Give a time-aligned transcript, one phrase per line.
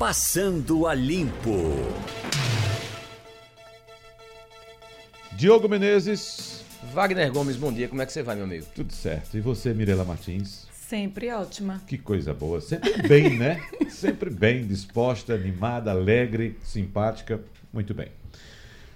[0.00, 1.60] Passando a Limpo.
[5.32, 6.64] Diogo Menezes.
[6.94, 7.86] Wagner Gomes, bom dia.
[7.86, 8.64] Como é que você vai, meu amigo?
[8.74, 9.36] Tudo certo.
[9.36, 10.66] E você, Mirela Martins?
[10.72, 11.82] Sempre ótima.
[11.86, 12.62] Que coisa boa.
[12.62, 13.62] Sempre bem, né?
[13.90, 17.38] Sempre bem, disposta, animada, alegre, simpática.
[17.70, 18.08] Muito bem.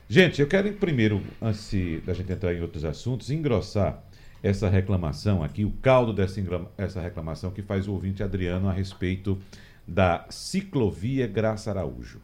[0.09, 1.71] Gente, eu quero primeiro, antes
[2.02, 4.02] da gente entrar em outros assuntos, engrossar
[4.43, 6.41] essa reclamação aqui, o caldo dessa
[6.79, 9.39] essa reclamação que faz o ouvinte Adriano a respeito
[9.87, 12.21] da ciclovia Graça Araújo.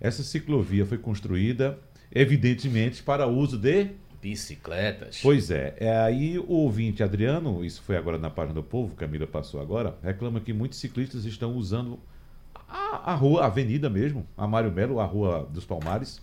[0.00, 1.78] Essa ciclovia foi construída,
[2.12, 3.90] evidentemente, para uso de
[4.20, 5.20] bicicletas.
[5.22, 5.74] Pois é.
[5.78, 5.96] é.
[5.98, 10.40] Aí o ouvinte Adriano, isso foi agora na página do Povo, Camila passou agora, reclama
[10.40, 11.98] que muitos ciclistas estão usando
[12.68, 16.20] a, a rua, a avenida mesmo, a Mário Melo, a Rua dos Palmares,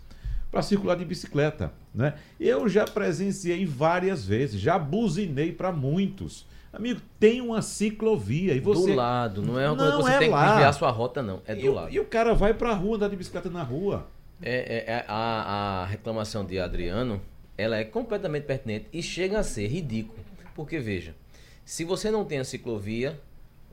[0.49, 1.71] para circular de bicicleta.
[1.93, 2.13] Né?
[2.39, 6.45] Eu já presenciei várias vezes, já buzinei para muitos.
[6.71, 8.91] Amigo, tem uma ciclovia e você.
[8.91, 10.43] Do lado, não é uma coisa que você é tem lá.
[10.43, 11.41] que desviar sua rota, não.
[11.45, 11.93] É do e, lado.
[11.93, 14.07] E o cara vai para a rua andar de bicicleta na rua.
[14.41, 17.21] É, é, é a, a reclamação de Adriano
[17.59, 20.17] ela é completamente pertinente e chega a ser ridículo.
[20.55, 21.13] Porque, veja,
[21.65, 23.19] se você não tem a ciclovia,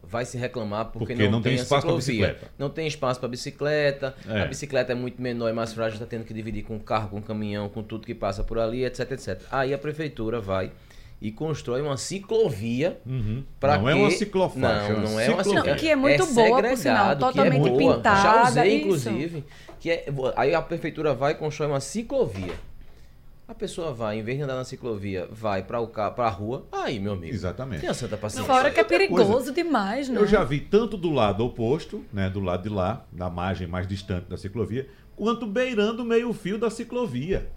[0.02, 2.50] vai se reclamar porque, porque não, não, tem, tem espaço para bicicleta.
[2.58, 4.42] Não tem espaço para bicicleta, é.
[4.42, 7.22] a bicicleta é muito menor e mais frágil, está tendo que dividir com carro, com
[7.22, 9.40] caminhão, com tudo que passa por ali, etc, etc.
[9.52, 10.72] Aí a prefeitura vai
[11.20, 13.42] e constrói uma ciclovia uhum.
[13.58, 14.92] para Não é uma ciclofaixa.
[14.92, 15.74] Não, não é uma ciclovia.
[15.74, 18.22] Que é muito é boa, por sinal, é totalmente é pintada.
[18.22, 19.44] Já usei, inclusive.
[19.80, 20.06] Que é,
[20.36, 22.54] aí a prefeitura vai e constrói uma ciclovia.
[23.48, 26.66] A pessoa vai, em vez de andar na ciclovia, vai para o para a rua,
[26.72, 27.32] aí, meu amigo.
[27.32, 27.80] Exatamente.
[27.80, 28.44] Tem a santa paciência.
[28.44, 30.20] Fora que é perigoso coisa, demais, né?
[30.20, 33.86] Eu já vi tanto do lado oposto, né, do lado de lá, da margem mais
[33.86, 37.48] distante da ciclovia, quanto beirando o meio-fio da ciclovia.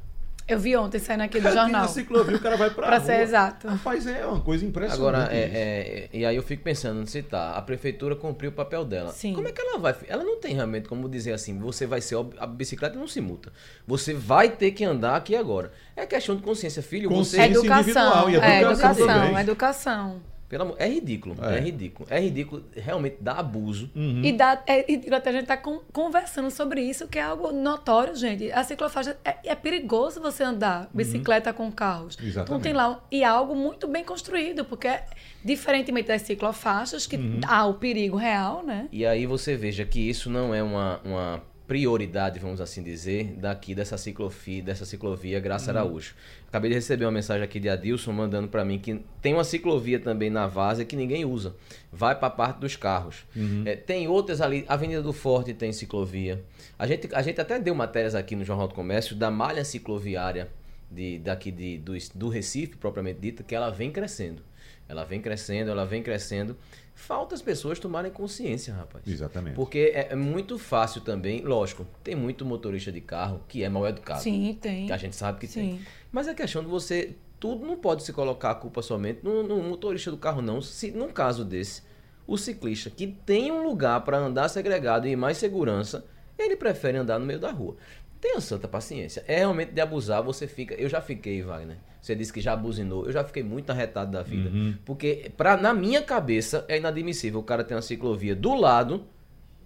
[0.49, 1.83] Eu vi ontem saindo aqui do jornal.
[1.83, 3.05] Na ciclovia o cara vai pra, pra rua.
[3.05, 3.67] ser exato.
[3.67, 4.99] Rapaz, é uma coisa impressionante.
[4.99, 8.83] Agora, é, é, e aí eu fico pensando, se tá, a prefeitura cumpriu o papel
[8.83, 9.11] dela.
[9.11, 9.33] Sim.
[9.33, 9.95] Como é que ela vai?
[10.07, 13.53] Ela não tem realmente como dizer assim, você vai ser, a bicicleta não se multa.
[13.85, 15.71] Você vai ter que andar aqui agora.
[15.95, 17.09] É questão de consciência, filho.
[17.09, 17.67] Consciência você...
[17.67, 18.49] educação, e educação.
[18.49, 20.21] É, educação, educação.
[20.49, 21.57] Pelo amor, é ridículo, é.
[21.57, 21.59] é.
[21.59, 22.07] ridículo.
[22.09, 23.91] É ridículo, realmente dá abuso.
[23.95, 24.23] Uhum.
[24.23, 27.51] E dá, é ridículo até a gente tá com, conversando sobre isso, que é algo
[27.51, 28.51] notório, gente.
[28.51, 30.87] A ciclofaixa é, é perigoso você andar uhum.
[30.95, 31.55] bicicleta uhum.
[31.55, 32.17] com carros.
[32.19, 32.49] Exatamente.
[32.49, 35.05] Então tem lá, e é algo muito bem construído, porque é,
[35.45, 37.41] diferentemente das ciclofaixas, que uhum.
[37.45, 38.87] há o perigo real, né?
[38.91, 43.75] E aí você veja que isso não é uma, uma prioridade, vamos assim dizer, daqui
[43.75, 45.77] dessa ciclovia, dessa ciclovia Graça uhum.
[45.77, 46.15] Araújo.
[46.47, 49.99] Acabei de receber uma mensagem aqui de Adilson mandando para mim que tem uma ciclovia
[49.99, 51.55] também na Vaza que ninguém usa.
[51.93, 53.23] Vai para a parte dos carros.
[53.35, 53.61] Uhum.
[53.67, 56.43] É, tem outras ali, Avenida do Forte tem ciclovia.
[56.79, 60.49] A gente, a gente até deu matérias aqui no Jornal do Comércio da malha cicloviária
[60.89, 64.41] de, daqui de, do, do Recife, propriamente dita, que ela vem crescendo.
[64.87, 66.57] Ela vem crescendo, ela vem crescendo.
[66.99, 69.07] Falta as pessoas tomarem consciência, rapaz.
[69.07, 69.55] Exatamente.
[69.55, 73.87] Porque é, é, muito fácil também, lógico, tem muito motorista de carro que é mal
[73.87, 74.21] educado.
[74.21, 74.85] Sim, tem.
[74.85, 75.59] Que a gente sabe que Sim.
[75.61, 75.81] tem.
[76.11, 77.15] Mas é questão de você.
[77.39, 80.61] Tudo não pode se colocar a culpa somente no, no motorista do carro, não.
[80.61, 81.81] Se num caso desse,
[82.27, 86.05] o ciclista que tem um lugar para andar segregado e mais segurança,
[86.37, 87.77] ele prefere andar no meio da rua.
[88.21, 89.23] Tenha santa paciência.
[89.27, 90.75] É realmente de abusar, você fica.
[90.75, 91.77] Eu já fiquei, Wagner.
[92.01, 93.05] Você disse que já abusinou.
[93.05, 94.49] Eu já fiquei muito arretado da vida.
[94.49, 94.75] Uhum.
[94.85, 99.05] Porque, pra, na minha cabeça, é inadmissível o cara ter uma ciclovia do lado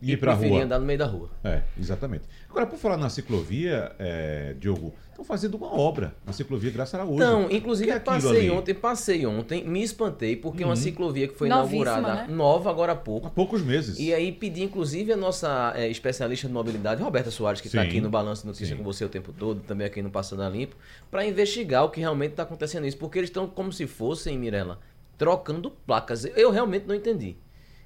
[0.03, 0.65] e, e pra preferir rua.
[0.65, 1.29] andar no meio da rua.
[1.43, 2.25] É, exatamente.
[2.49, 7.15] Agora, por falar na ciclovia, é, Diogo, estão fazendo uma obra na ciclovia Graça Araújo.
[7.15, 10.69] Então, inclusive, é passei ontem, passei ontem, me espantei, porque uhum.
[10.69, 10.81] é uma uhum.
[10.81, 12.27] ciclovia que foi Novíssima, inaugurada né?
[12.29, 13.27] nova agora há pouco.
[13.27, 13.97] Há poucos meses.
[13.97, 18.01] E aí pedi, inclusive, a nossa é, especialista de mobilidade, Roberta Soares, que está aqui
[18.01, 18.77] no Balanço de Notícia Sim.
[18.77, 20.75] com você o tempo todo, também aqui no Passando a Limpo,
[21.09, 22.97] para investigar o que realmente está acontecendo isso.
[22.97, 24.79] Porque eles estão como se fossem, Mirella,
[25.17, 26.25] trocando placas.
[26.35, 27.37] Eu realmente não entendi.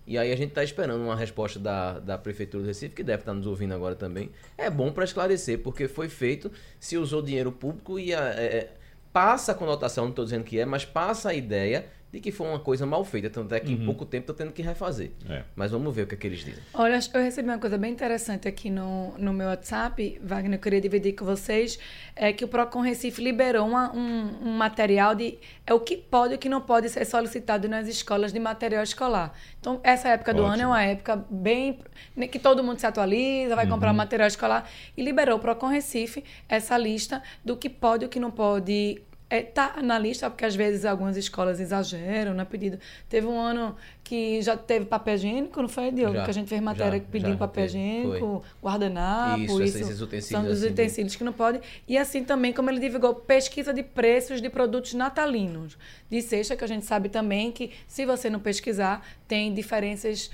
[0.07, 3.23] E aí a gente está esperando uma resposta da, da Prefeitura do Recife, que deve
[3.23, 4.31] estar tá nos ouvindo agora também.
[4.57, 8.73] É bom para esclarecer, porque foi feito, se usou dinheiro público e a, é, é,
[9.11, 12.47] passa a conotação, não estou dizendo que é, mas passa a ideia de que foi
[12.47, 13.81] uma coisa mal feita, tanto é que uhum.
[13.81, 15.11] em pouco tempo está tendo que refazer.
[15.29, 15.43] É.
[15.55, 16.63] Mas vamos ver o que, é que eles dizem.
[16.73, 20.81] Olha, eu recebi uma coisa bem interessante aqui no, no meu WhatsApp, Wagner, eu queria
[20.81, 21.77] dividir com vocês,
[22.15, 26.33] é que o Procon Recife liberou uma, um, um material de é o que pode
[26.33, 29.33] e o que não pode ser solicitado nas escolas de material escolar.
[29.59, 30.53] Então, essa época do Ótimo.
[30.53, 31.79] ano é uma época bem
[32.15, 33.71] né, que todo mundo se atualiza, vai uhum.
[33.71, 38.09] comprar material escolar e liberou o Procon Recife essa lista do que pode e o
[38.09, 42.45] que não pode é, tá na lista, porque às vezes algumas escolas exageram no né,
[42.45, 42.79] pedido.
[43.09, 46.15] Teve um ano que já teve papel higiênico, não foi, Diogo?
[46.15, 50.01] Já, que a gente fez matéria já, pedindo já, papel higiênico, guardanapo, isso, isso esses
[50.01, 51.59] utensílios são dos assim, utensílios que não podem.
[51.87, 55.77] E assim também, como ele divulgou, pesquisa de preços de produtos natalinos.
[56.09, 60.31] De sexta, que a gente sabe também que se você não pesquisar, tem diferenças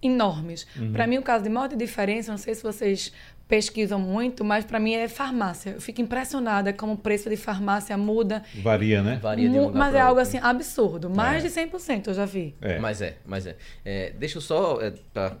[0.00, 0.64] enormes.
[0.92, 3.12] Para mim, o caso de maior diferença, não sei se vocês
[3.48, 5.70] pesquisam muito, mas para mim é farmácia.
[5.70, 8.42] Eu fico impressionada como o preço de farmácia muda.
[8.62, 9.18] Varia, né?
[9.22, 11.08] Varia de um lugar mas é algo assim absurdo.
[11.08, 11.48] Mais É.
[11.48, 12.54] de 100% eu já vi.
[12.60, 12.78] É.
[12.78, 13.56] Mas é, mas é.
[13.84, 14.78] É, deixa eu só.
[14.82, 15.34] é, tá,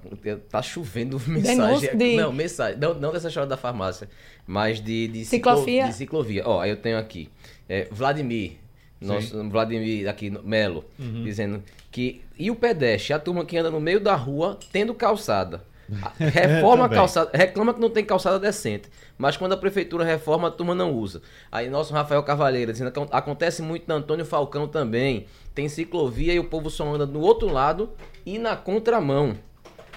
[0.48, 1.96] tá chovendo mensagem.
[1.96, 2.78] de- Não, mensagem.
[2.78, 4.08] Não, não dessa história da farmácia,
[4.46, 5.86] mas de, de, Ciclovia?
[5.88, 6.42] de ciclovia.
[6.46, 7.28] Ó, eu tenho aqui.
[7.68, 8.52] é, Vladimir.
[9.00, 11.22] Nosso Vladimir aqui, Melo, Uhum.
[11.22, 12.20] dizendo que.
[12.36, 15.62] E o pedestre, a turma que anda no meio da rua tendo calçada.
[16.18, 20.50] Reforma a calçada, reclama que não tem calçada decente, mas quando a prefeitura reforma, a
[20.50, 21.22] turma não usa.
[21.50, 25.26] Aí nosso Rafael Cavalheira dizendo que acontece muito na Antônio Falcão também.
[25.54, 27.90] Tem ciclovia e o povo só anda do outro lado
[28.24, 29.36] e na contramão.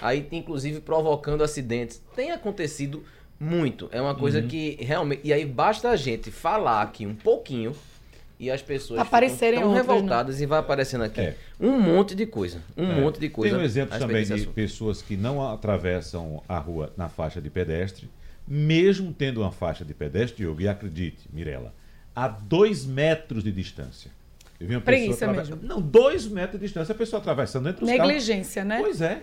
[0.00, 2.02] Aí inclusive provocando acidentes.
[2.16, 3.04] Tem acontecido
[3.38, 3.88] muito.
[3.92, 5.20] É uma coisa que realmente.
[5.24, 7.74] E aí basta a gente falar aqui um pouquinho
[8.42, 11.36] e as pessoas Aparecerem ficam tão revoltadas e vai aparecendo aqui É.
[11.60, 12.60] um monte de coisa.
[12.76, 13.00] Um É.
[13.00, 13.54] monte de coisa.
[13.54, 14.50] Tem um exemplo também de assunto.
[14.50, 18.10] pessoas que não atravessam a rua na faixa de pedestre,
[18.48, 21.72] mesmo tendo uma faixa de pedestre, Diogo, e acredite, Mirella,
[22.16, 24.10] a dois metros de distância.
[24.60, 25.58] Eu vi uma Preguiça pessoa mesmo.
[25.62, 28.78] Não, dois metros de distância, a pessoa atravessando entre os Negligência, carros.
[28.78, 28.84] né?
[28.84, 29.22] Pois é.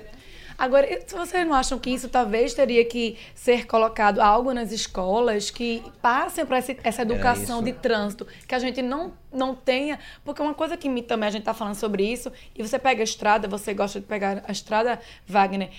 [0.60, 5.50] Agora, se vocês não acham que isso talvez teria que ser colocado algo nas escolas
[5.50, 7.66] que passem para essa educação isso.
[7.66, 9.98] de trânsito, que a gente não, não tenha.
[10.26, 13.02] Porque uma coisa que me, também a gente está falando sobre isso, e você pega
[13.02, 15.70] a estrada, você gosta de pegar a estrada, Wagner.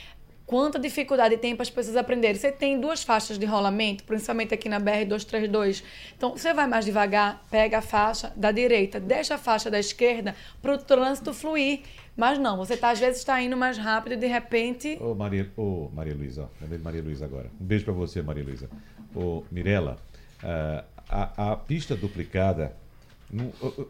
[0.50, 2.34] Quanta dificuldade tem para as pessoas aprenderem.
[2.34, 5.84] Você tem duas faixas de rolamento, principalmente aqui na BR-232.
[6.16, 10.34] Então, você vai mais devagar, pega a faixa da direita, deixa a faixa da esquerda
[10.60, 11.82] para o trânsito fluir.
[12.16, 14.98] Mas não, você tá, às vezes está indo mais rápido e de repente.
[15.00, 17.48] Ô Maria, ô, Maria Luísa, lembrei de Maria Luísa agora.
[17.60, 18.68] Um beijo pra você, Maria Luísa.
[19.14, 19.98] Ô, Mirella,
[20.42, 22.74] ah, a, a pista duplicada.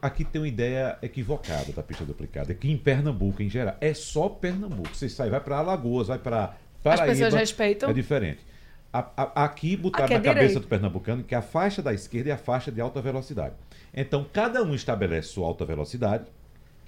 [0.03, 2.53] Aqui tem uma ideia equivocada da pista duplicada.
[2.53, 4.95] Aqui em Pernambuco, em geral, é só Pernambuco.
[4.95, 7.07] Você sai, vai para Alagoas, vai para Paraíba.
[7.07, 7.91] pessoas respeitam?
[7.91, 8.41] É diferente.
[8.93, 10.61] A- a- aqui botaram Aqui é na cabeça direito.
[10.63, 13.55] do pernambucano que a faixa da esquerda é a faixa de alta velocidade.
[13.95, 16.25] Então, cada um estabelece sua alta velocidade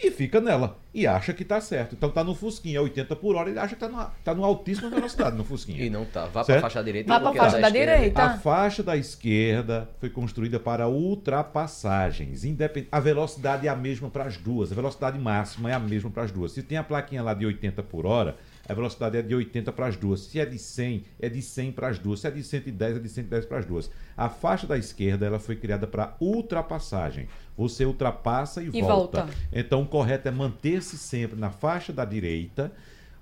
[0.03, 0.79] e fica nela.
[0.93, 1.95] E acha que está certo.
[1.95, 4.45] Então, tá no Fusquinha, é 80 por hora, ele acha que está no, tá no
[4.45, 5.83] altíssima velocidade no Fusquinha.
[5.85, 6.27] E não tá.
[6.27, 6.61] Vá Certo?
[6.61, 7.09] pra faixa direita.
[7.09, 8.23] Vá pra porque faixa a da esquerda- direita.
[8.23, 12.45] A faixa da esquerda foi construída para ultrapassagens.
[12.45, 12.89] Independ...
[12.91, 14.73] A velocidade é a mesma para as duas.
[14.73, 16.53] A velocidade máxima é a mesma para as duas.
[16.53, 18.37] Se tem a plaquinha lá de 80 por hora,
[18.69, 20.21] a velocidade é de 80 para as duas.
[20.21, 22.21] Se é de 100, é de 100 para as duas.
[22.21, 23.91] Se é de 110, é de 110 para as duas.
[24.17, 27.29] A faixa da esquerda ela foi criada para ultrapassagem.
[27.57, 29.23] Você ultrapassa e, E volta.
[29.25, 29.29] volta.
[29.53, 32.73] Então o correto é manter-se sempre na faixa da direita,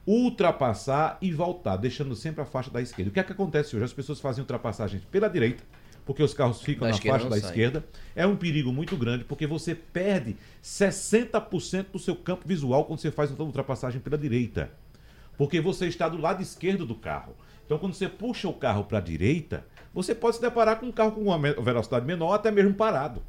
[0.07, 3.11] ultrapassar e voltar, deixando sempre a faixa da esquerda.
[3.11, 3.85] O que é que acontece hoje?
[3.85, 5.63] As pessoas fazem ultrapassagens pela direita,
[6.05, 7.49] porque os carros ficam Da na faixa da sai.
[7.49, 7.85] esquerda.
[8.15, 13.11] É um perigo muito grande, porque você perde 60% do seu campo visual quando você
[13.11, 14.71] faz uma ultrapassagem pela direita.
[15.41, 17.35] Porque você está do lado esquerdo do carro.
[17.65, 19.65] Então, quando você puxa o carro para a direita,
[19.95, 23.23] você pode se deparar com um carro com uma velocidade menor, até mesmo parado.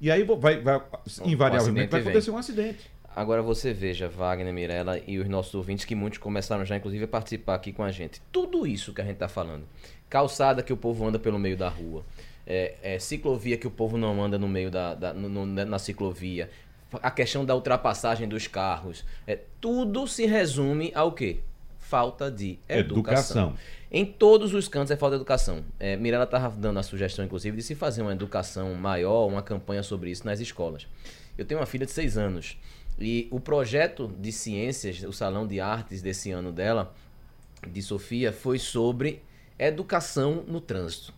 [0.00, 0.82] E aí vai, vai-
[1.24, 2.10] invariavelmente vai vem.
[2.10, 2.90] acontecer um acidente.
[3.14, 7.08] Agora você veja, Wagner, Mirella e os nossos ouvintes, que muitos começaram já, inclusive, a
[7.08, 8.20] participar aqui com a gente.
[8.32, 9.62] Tudo isso que a gente está falando.
[10.10, 12.04] Calçada que o povo anda pelo meio da rua.
[12.44, 15.78] É, é, ciclovia que o povo não anda no meio da, da- no- no- na
[15.78, 16.50] ciclovia.
[16.92, 19.04] A questão da ultrapassagem dos carros.
[19.26, 21.40] É, tudo se resume ao quê?
[21.78, 23.48] Falta de educação.
[23.48, 23.54] Educação.
[23.90, 25.64] Em todos os cantos é falta de educação.
[25.78, 29.82] É, Mirella estava dando a sugestão, inclusive, de se fazer uma educação maior, uma campanha
[29.82, 30.86] sobre isso nas escolas.
[31.36, 32.56] Eu tenho uma filha de seis anos
[32.98, 36.94] e o projeto de ciências, o salão de artes desse ano dela,
[37.66, 39.22] de Sofia, foi sobre
[39.58, 41.12] educação no trânsito.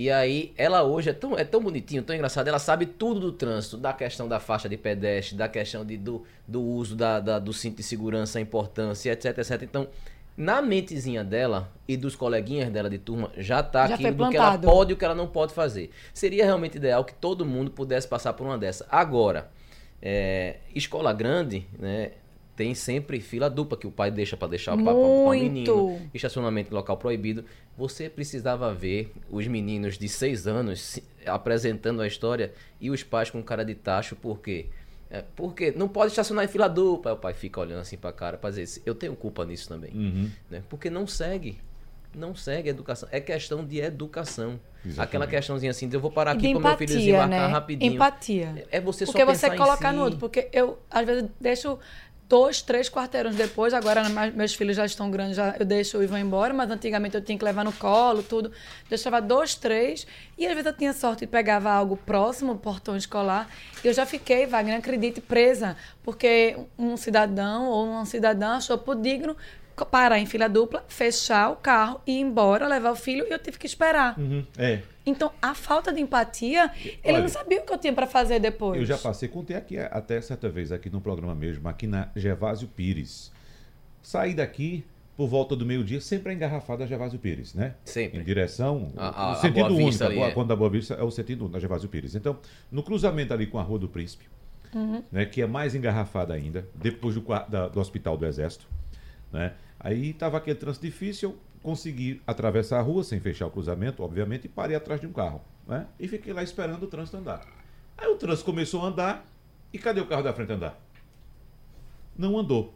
[0.00, 3.32] E aí, ela hoje é tão, é tão bonitinho, tão engraçado, ela sabe tudo do
[3.32, 7.40] trânsito, da questão da faixa de pedestre, da questão de, do, do uso da, da-
[7.40, 9.60] do cinto de segurança, a importância, etc, etc.
[9.64, 9.88] Então,
[10.36, 14.36] na mentezinha dela e dos coleguinhas dela de turma, já tá Já aquilo do que
[14.36, 15.90] ela pode e o que ela não pode fazer.
[16.14, 18.86] Seria realmente ideal que todo mundo pudesse passar por uma dessa.
[18.88, 19.50] Agora,
[20.00, 22.12] é, escola grande, né?
[22.58, 26.00] Tem sempre fila dupla que o pai deixa para deixar o papo para o menino.
[26.12, 27.44] Estacionamento em local proibido.
[27.76, 33.30] Você precisava ver os meninos de seis anos se- apresentando a história e os pais
[33.30, 34.66] com cara de tacho, por quê?
[35.08, 37.12] É, porque não pode estacionar em fila dupla.
[37.12, 39.92] Aí o pai fica olhando assim pra cara pra dizer, eu tenho culpa nisso também.
[39.94, 40.28] Uhum.
[40.50, 40.60] Né?
[40.68, 41.60] Porque não segue.
[42.12, 43.08] Não segue a educação.
[43.12, 44.58] É questão de educação.
[44.84, 45.00] Exatamente.
[45.00, 47.46] Aquela questãozinha assim, de eu vou parar E aqui de para meu filho desembarcar né?
[47.46, 47.92] rapidinho.
[47.94, 48.66] Empatia.
[48.70, 49.96] É você só Porque você colocar si.
[49.96, 50.18] no outro.
[50.18, 51.78] Porque eu, às vezes, deixo
[52.28, 53.72] dois, três quarteirões depois.
[53.72, 54.02] Agora,
[54.34, 56.52] meus filhos já estão grandes, já, eu deixo e vou embora.
[56.52, 58.52] Mas antigamente eu tinha que levar no colo, tudo.
[58.88, 60.06] Deixava dois, três.
[60.36, 63.48] E às vezes eu tinha sorte e pegava algo próximo, portão escolar.
[63.82, 65.76] E eu já fiquei, Wagner, acredite, presa.
[66.02, 69.36] Porque um cidadão ou uma cidadã achou por digno
[69.86, 73.58] parar em fila dupla, fechar o carro, ir embora, levar o filho e eu tive
[73.58, 74.18] que esperar.
[74.18, 74.80] Uhum, é.
[75.06, 78.38] Então, a falta de empatia, ele Olha, não sabia o que eu tinha para fazer
[78.38, 78.78] depois.
[78.78, 82.68] Eu já passei, contei aqui até certa vez aqui no programa mesmo, aqui na Gervásio
[82.68, 83.32] Pires.
[84.02, 84.84] Saí daqui
[85.16, 87.74] por volta do meio-dia, sempre é engarrafada a Gervásio Pires, né?
[87.84, 88.20] Sempre.
[88.20, 88.92] Em direção.
[88.96, 89.86] A- a- o a sentido Boa único.
[89.90, 90.30] Vista a ali, Boa- é.
[90.30, 92.14] Quando a Boa Vista é o sentido único, na Gervásio Pires.
[92.14, 92.38] Então,
[92.70, 94.26] no cruzamento ali com a Rua do Príncipe,
[95.10, 98.66] né, que é mais engarrafada ainda, depois do, da- do Hospital do Exército,
[99.32, 99.54] né?
[99.78, 104.48] Aí estava aquele trânsito difícil, consegui atravessar a rua sem fechar o cruzamento, obviamente, e
[104.48, 105.86] parei atrás de um carro, né?
[105.98, 107.46] E fiquei lá esperando o trânsito andar.
[107.96, 109.26] Aí o trânsito começou a andar,
[109.72, 110.80] e cadê o carro da frente andar?
[112.16, 112.74] Não andou.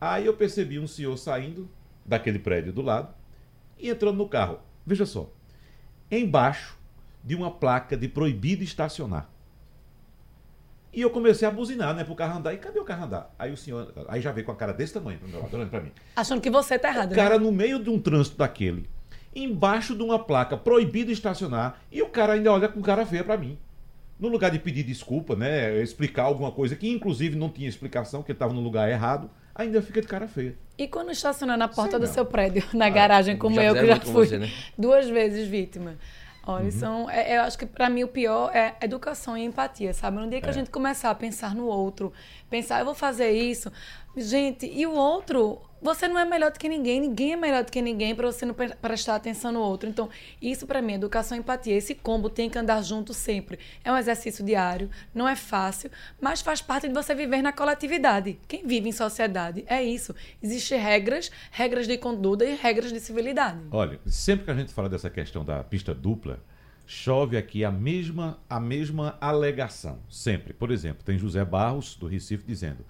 [0.00, 1.68] Aí eu percebi um senhor saindo
[2.04, 3.14] daquele prédio do lado
[3.78, 4.60] e entrando no carro.
[4.86, 5.30] Veja só,
[6.10, 6.78] embaixo
[7.22, 9.30] de uma placa de proibido estacionar.
[10.92, 12.52] E eu comecei a buzinar, né, pro carro andar.
[12.52, 13.32] E cadê o carro andar?
[13.38, 15.70] Aí o senhor, aí já veio com a cara desse tamanho pro meu lado, olhando
[15.70, 15.92] pra mim.
[16.16, 17.12] Achando que você tá errado.
[17.12, 17.16] O né?
[17.16, 18.88] cara no meio de um trânsito daquele,
[19.34, 23.36] embaixo de uma placa proibido estacionar, e o cara ainda olha com cara feia pra
[23.36, 23.56] mim.
[24.18, 28.32] No lugar de pedir desculpa, né, explicar alguma coisa que inclusive não tinha explicação, que
[28.32, 30.54] ele estava no lugar errado, ainda fica de cara feia.
[30.76, 32.12] E quando estaciona na porta Sei do não.
[32.12, 34.50] seu prédio, na garagem, como eu, que já fui você, né?
[34.76, 35.96] duas vezes vítima.
[36.46, 36.54] Uhum.
[36.54, 40.18] Olha, são, é- eu acho que para mim o pior é educação e empatia, sabe?
[40.18, 40.50] No dia que É.
[40.50, 42.12] a gente começar a pensar no outro,
[42.48, 43.70] pensar, eu vou fazer isso,
[44.16, 47.70] gente, e o outro, você não é melhor do que ninguém, ninguém é melhor do
[47.72, 49.88] que ninguém para você não pre- prestar atenção no outro.
[49.88, 50.08] Então,
[50.40, 53.58] isso para mim, educação e empatia, esse combo tem que andar junto sempre.
[53.84, 58.38] É um exercício diário, não é fácil, mas faz parte de você viver na coletividade.
[58.46, 60.14] Quem vive em sociedade é isso.
[60.42, 63.60] Existem regras, regras de conduta e regras de civilidade.
[63.70, 66.40] Olha, sempre que a gente fala dessa questão da pista dupla,
[66.86, 70.00] chove aqui a mesma, a mesma alegação.
[70.08, 70.52] Sempre.
[70.52, 72.84] Por exemplo, tem José Barros, do Recife, dizendo: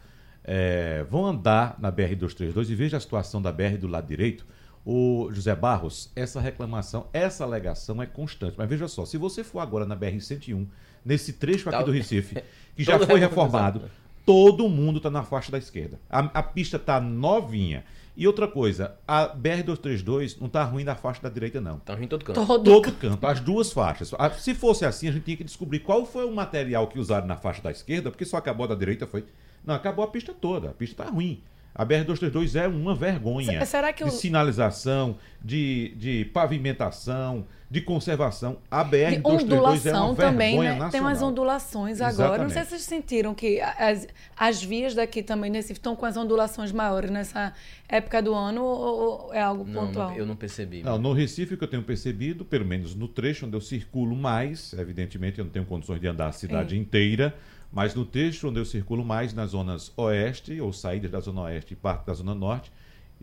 [0.45, 4.47] é, vão andar na BR-232 e veja a situação da BR do lado direito.
[4.85, 8.55] O José Barros, essa reclamação, essa alegação é constante.
[8.57, 10.67] Mas veja só, se você for agora na BR-101,
[11.05, 12.43] nesse trecho aqui Tá- do Recife,
[12.75, 13.83] que já Todo foi reformado.
[14.25, 16.01] todo mundo está na faixa da esquerda.
[16.09, 17.85] A, a pista está novinha.
[18.17, 21.79] E outra coisa, a BR-232 não está ruim na faixa da direita, não.
[21.79, 22.45] Tá ruim em todo canto.
[22.47, 24.13] Todo Todo canto, as duas faixas.
[24.39, 27.37] Se fosse assim, a gente tinha que descobrir qual foi o material que usaram na
[27.37, 29.25] faixa da esquerda, porque só acabou a da direita, foi.
[29.65, 30.71] Não, acabou a pista toda.
[30.71, 31.43] A pista está ruim.
[31.73, 33.61] A BR-232 é uma vergonha.
[33.61, 38.59] Se- será que de o- sinalização, de, de pavimentação, de conservação.
[38.69, 40.91] A De BR-232 é uma ondulação também, vergonha né?
[40.91, 41.31] Tem umas nacional.
[41.31, 42.43] ondulações agora.
[42.43, 42.65] Não sei Exatamente.
[42.65, 47.11] se vocês sentiram que as, as vias daqui também nesse estão com as ondulações maiores
[47.11, 47.53] nessa
[47.89, 50.11] época do ano ou, ou é algo Não, pontual?
[50.11, 50.83] não, eu não percebi.
[50.83, 54.17] Não, no Recife, o que eu tenho percebido, pelo menos no trecho onde eu circulo
[54.17, 56.79] mais, evidentemente eu não tenho condições de andar a cidade É.
[56.79, 57.35] inteira,
[57.73, 61.75] mas no trecho onde eu circulo mais, nas zonas oeste, ou saídas da zona oeste
[61.75, 62.73] e parte da zona norte,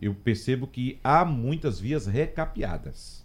[0.00, 3.24] eu percebo que há muitas vias recapeadas.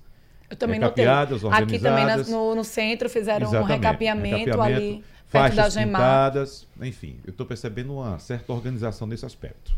[0.50, 1.06] Eu também notei.
[1.06, 6.02] recapeadas, Aqui também no, no centro fizeram um Exatamente, recapeamento, ali perto da Gemar.
[6.02, 9.74] pintadas, enfim, eu estou percebendo uma certa organização nesse aspecto.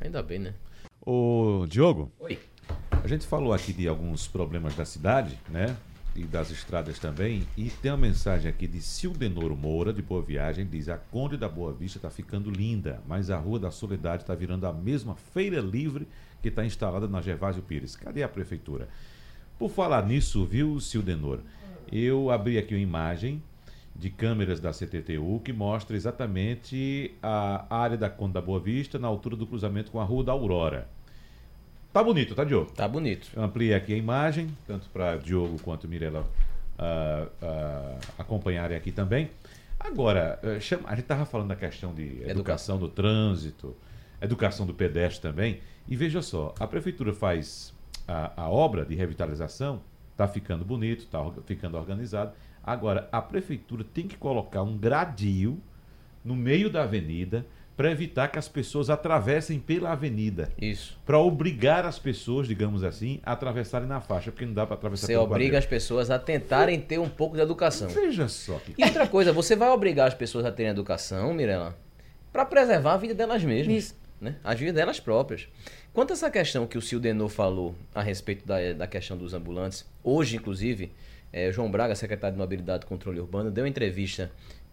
[0.00, 0.54] Ainda bem, né?
[1.00, 2.38] Ô, Diogo, Oi.
[3.02, 5.74] a gente falou aqui de alguns problemas da cidade, né?
[6.14, 7.46] E das estradas também.
[7.56, 11.48] E tem uma mensagem aqui de Sildenoro Moura, de Boa Viagem, diz: A Conde da
[11.48, 15.60] Boa Vista está ficando linda, mas a Rua da Soledade está virando a mesma feira
[15.60, 16.08] livre
[16.42, 17.94] que está instalada na Gervásio Pires.
[17.94, 18.88] Cadê a prefeitura?
[19.58, 21.42] Por falar nisso, viu, Sildenoro?
[21.92, 23.42] Eu abri aqui uma imagem
[23.94, 29.06] de câmeras da CTTU que mostra exatamente a área da Conde da Boa Vista na
[29.06, 30.88] altura do cruzamento com a Rua da Aurora.
[31.92, 32.70] Tá bonito, tá, Diogo?
[32.72, 33.28] Tá bonito.
[33.34, 36.24] Eu ampliei aqui a imagem, tanto para Diogo quanto Mirella
[36.78, 39.30] ah, ah, acompanharem aqui também.
[39.78, 43.74] Agora, eh, chama- a gente estava falando da questão de educação do trânsito,
[44.20, 45.60] educação do pedestre também.
[45.88, 47.74] E veja só, a prefeitura faz
[48.06, 49.80] a, a obra de revitalização,
[50.12, 52.32] está ficando bonito, está ficando organizado.
[52.62, 55.58] Agora, a prefeitura tem que colocar um gradil
[56.22, 60.98] no meio da avenida para evitar que as pessoas atravessem pela avenida Isso.
[61.06, 65.06] para obrigar as pessoas, digamos assim, a atravessarem na faixa, porque não dá para atravessar
[65.06, 65.58] Você pelo obriga quadril.
[65.58, 67.88] as pessoas a tentarem ter um pouco de educação.
[67.88, 71.76] Veja só que E outra coisa, você vai obrigar as pessoas a terem educação, Mirella,
[72.32, 73.74] para preservar a vida delas mesmas.
[73.74, 74.00] Isso.
[74.20, 74.36] Né?
[74.44, 75.48] As vidas delas próprias.
[75.94, 79.86] Quanto a essa questão que o Sildenor falou a respeito da, da questão dos ambulantes,
[80.04, 80.92] hoje, inclusive,
[81.32, 84.30] eh, João Braga, secretário de Mobilidade e Controle Urbano, deu entrevista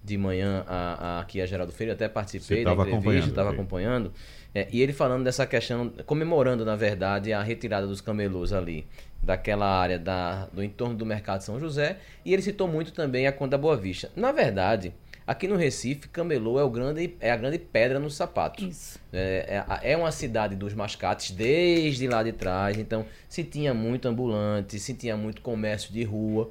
[0.08, 4.14] de manhã a, a, aqui a Geraldo Freire, até participei da entrevista, acompanhando, estava acompanhando,
[4.56, 8.88] eh, e ele falando dessa questão, comemorando, na verdade, a retirada dos camelôs ali,
[9.22, 13.32] daquela área da, do entorno do Mercado São José, e ele citou muito também a
[13.32, 14.10] Conta Boa Vista.
[14.16, 14.94] Na verdade,
[15.28, 18.64] Aqui no Recife, Camelô é, o grande, é a grande pedra no sapato.
[18.64, 18.98] Isso.
[19.12, 24.08] É, é, é uma cidade dos mascates desde lá de trás, então se tinha muito
[24.08, 26.50] ambulante, se tinha muito comércio de rua.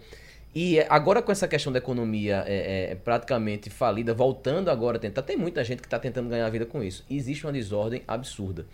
[0.57, 4.99] E é, agora com essa questão da economia é, é, praticamente falida, voltando agora a
[4.99, 7.05] tentar, tem muita gente que está tentando ganhar vida com isso.
[7.11, 8.65] Existe uma desordem absurda.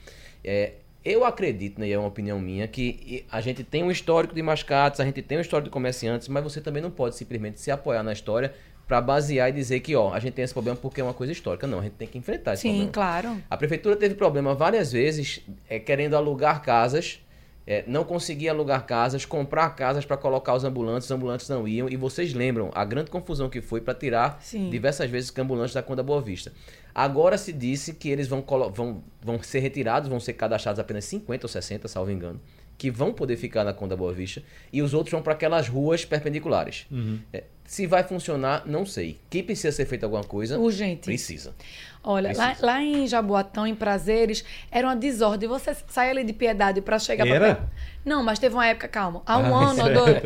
[0.45, 0.75] É,
[1.05, 4.41] eu acredito, né, e é uma opinião minha, que a gente tem um histórico de
[4.41, 7.73] mascates, a gente tem um histórico de comerciantes, mas você também não pode simplesmente se
[7.73, 8.55] apoiar na história
[8.87, 11.33] para basear e dizer que, ó, a gente tem esse problema porque é uma coisa
[11.33, 11.67] histórica.
[11.67, 12.93] Não, a gente tem que enfrentar esse Sim, problema.
[12.93, 13.43] claro.
[13.51, 17.19] A prefeitura teve problema várias vezes é, querendo alugar casas,
[17.67, 21.89] é, não conseguia alugar casas, comprar casas para colocar os ambulantes, os ambulantes não iam.
[21.89, 24.69] E vocês lembram a grande confusão que foi para tirar Sim.
[24.69, 26.53] diversas vezes os ambulantes da Conda Boa Vista.
[26.95, 31.45] Agora se disse que eles vão, vão, vão ser retirados, vão ser cadastrados apenas 50
[31.45, 32.41] ou 60, salvo engano,
[32.83, 36.05] que vão poder ficar na Conda Boa Vista, e os outros vão para aquelas ruas
[36.05, 36.85] perpendiculares.
[37.33, 39.21] É, se vai funcionar, não sei.
[39.31, 40.59] Que precisa ser feita alguma coisa?
[40.59, 41.03] Urgente.
[41.03, 41.55] Precisa.
[42.03, 42.67] Olha, lá, Precisa.
[42.67, 45.49] lá em Jaboatão, em Prazeres, era uma desordem.
[45.49, 47.63] Você sai ali de piedade para chegar pra perto.
[48.05, 49.23] Não, mas teve uma época, calma.
[49.25, 50.17] Há um Ah, ano ou dois,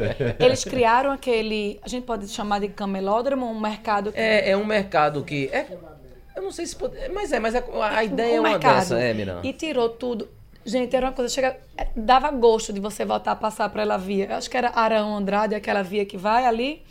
[0.40, 1.78] eles criaram aquele.
[1.82, 4.10] A gente pode chamar de camelódromo, um mercado.
[4.12, 5.50] que- É, é um mercado que.
[5.52, 5.66] É,
[6.34, 6.94] eu não sei se pode.
[7.12, 7.62] Mas é, mas a,
[7.98, 8.76] a ideia um é uma mercado.
[8.76, 9.46] dessa, é, Miranda.
[9.46, 10.30] E tirou tudo.
[10.66, 13.96] Gente, era uma coisa, chega, é, dava gosto de você voltar a passar por ela
[13.96, 14.26] via.
[14.26, 16.82] Eu acho que era Arão Andrade, aquela via que vai ali.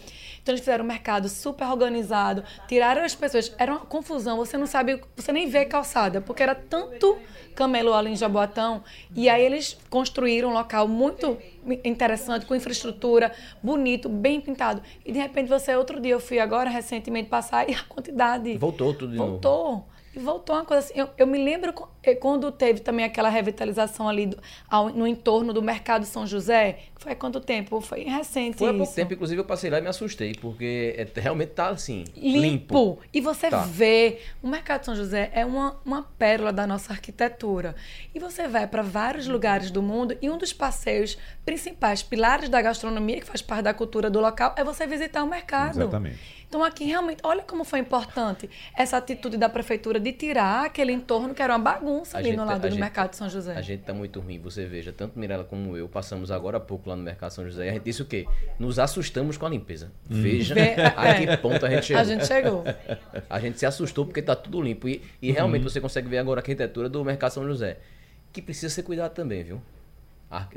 [0.42, 4.68] Então eles fizeram um mercado super organizado, tiraram as pessoas, era uma confusão, você não
[4.68, 7.18] sabe, você nem vê calçada, porque era tanto
[7.56, 8.84] camelô ali em Jaboatão,
[9.16, 11.40] e aí eles construíram um local muito
[11.84, 13.32] interessante, com infraestrutura,
[13.64, 14.84] bonito, bem pintado.
[15.04, 18.94] E de repente você, outro dia, eu fui agora recentemente passar e a quantidade Voltou
[18.94, 19.32] tudo de novo.
[19.32, 19.95] Voltou.
[20.16, 20.94] E voltou uma coisa assim.
[20.98, 24.38] Eu, eu me lembro eh, quando teve também aquela revitalização ali do-
[24.70, 26.80] ao- no entorno do Mercado São José.
[26.96, 27.82] que Foi há quanto tempo?
[27.82, 28.96] Foi recente Foi há pouco isso.
[28.96, 32.40] tempo, inclusive eu passei lá e me assustei, porque é- realmente tá assim, Limpo.
[32.42, 33.00] limpo.
[33.14, 33.60] E você Tá.
[33.62, 37.76] vê, o Mercado São José é uma, uma pérola da nossa arquitetura.
[38.14, 42.62] E você vai para vários lugares do mundo e um dos passeios principais, pilares da
[42.62, 45.72] gastronomia, que faz parte da cultura do local, é você visitar o mercado.
[45.82, 46.45] Exatamente.
[46.56, 51.34] Então aqui realmente, olha como foi importante essa atitude da prefeitura de tirar aquele entorno
[51.36, 53.58] que era uma bagunça A ali gente- no a lado do gente- Mercado São José.
[53.58, 56.90] A gente tá muito ruim, você veja, tanto Mirella como eu, passamos agora há pouco
[56.90, 58.26] lá no Mercado São José e a gente disse o quê?
[58.58, 59.92] Nos assustamos com a limpeza.
[60.06, 61.26] Veja Vê- a é.
[61.28, 62.02] que ponto a gente chegou.
[62.02, 62.64] A gente chegou.
[63.30, 64.88] A gente se assustou porque tá tudo limpo.
[64.88, 67.80] E, e realmente você consegue ver agora a arquitetura do Mercado São José.
[68.32, 69.62] Que precisa ser cuidado também, viu?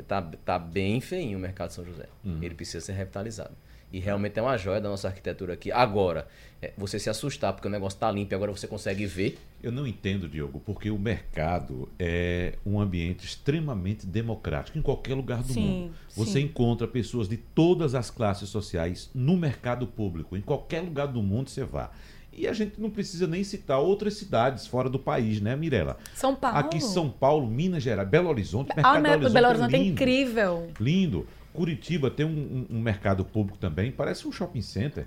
[0.07, 2.05] Tá, tá bem feinho o Mercado São José.
[2.41, 3.51] Ele precisa ser revitalizado.
[3.91, 5.71] E realmente é uma joia da nossa arquitetura aqui.
[5.71, 6.27] Agora,
[6.61, 9.39] é, você se assustar porque o negócio tá limpo e agora você consegue ver.
[9.63, 15.41] Eu não entendo, Diogo, porque o mercado é um ambiente extremamente democrático em qualquer lugar
[15.41, 15.93] do Sim, mundo.
[16.15, 16.41] Você sim.
[16.41, 21.49] encontra pessoas de todas as classes sociais no mercado público, em qualquer lugar do mundo
[21.49, 21.91] você vá.
[22.31, 25.97] E a gente não precisa nem citar outras cidades fora do país, né, Mirela?
[26.13, 26.57] São Paulo.
[26.57, 29.77] Aqui São Paulo, Minas Gerais, Belo Horizonte, mercado Ah, Belo o Horizonte, Belo Horizonte é
[29.77, 30.67] lindo, incrível.
[30.79, 31.27] Lindo.
[31.53, 35.05] Curitiba tem um, um- um mercado público também, parece um shopping center.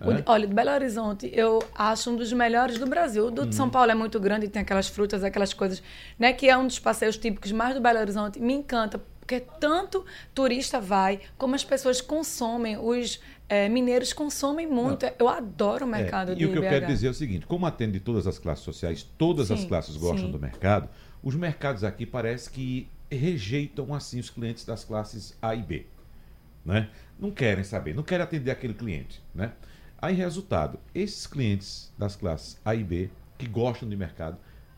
[0.00, 0.22] É?
[0.26, 3.26] Olha, Belo Horizonte eu acho um dos melhores do Brasil.
[3.26, 3.48] O do Uhum.
[3.48, 5.82] de São Paulo é muito grande, tem aquelas frutas, aquelas coisas,
[6.18, 6.32] né?
[6.32, 8.38] Que é um dos passeios típicos mais do Belo Horizonte.
[8.38, 15.04] Me encanta, porque tanto turista vai, como as pessoas consomem, os eh, mineiros consomem muito.
[15.18, 17.44] Eu adoro o mercado É, de E o que eu quero dizer é o seguinte:
[17.46, 20.30] como atende todas as classes sociais, todas as Sim, classes gostam sim.
[20.32, 20.88] do mercado,
[21.24, 25.86] os mercados aqui parece que rejeitam assim os clientes das classes A e B.
[26.64, 26.88] Né?
[27.18, 29.22] Não querem saber, não querem atender aquele cliente.
[29.34, 29.52] Né?
[30.00, 34.36] Aí, resultado, esses clientes das classes A e B, que gostam de mercado,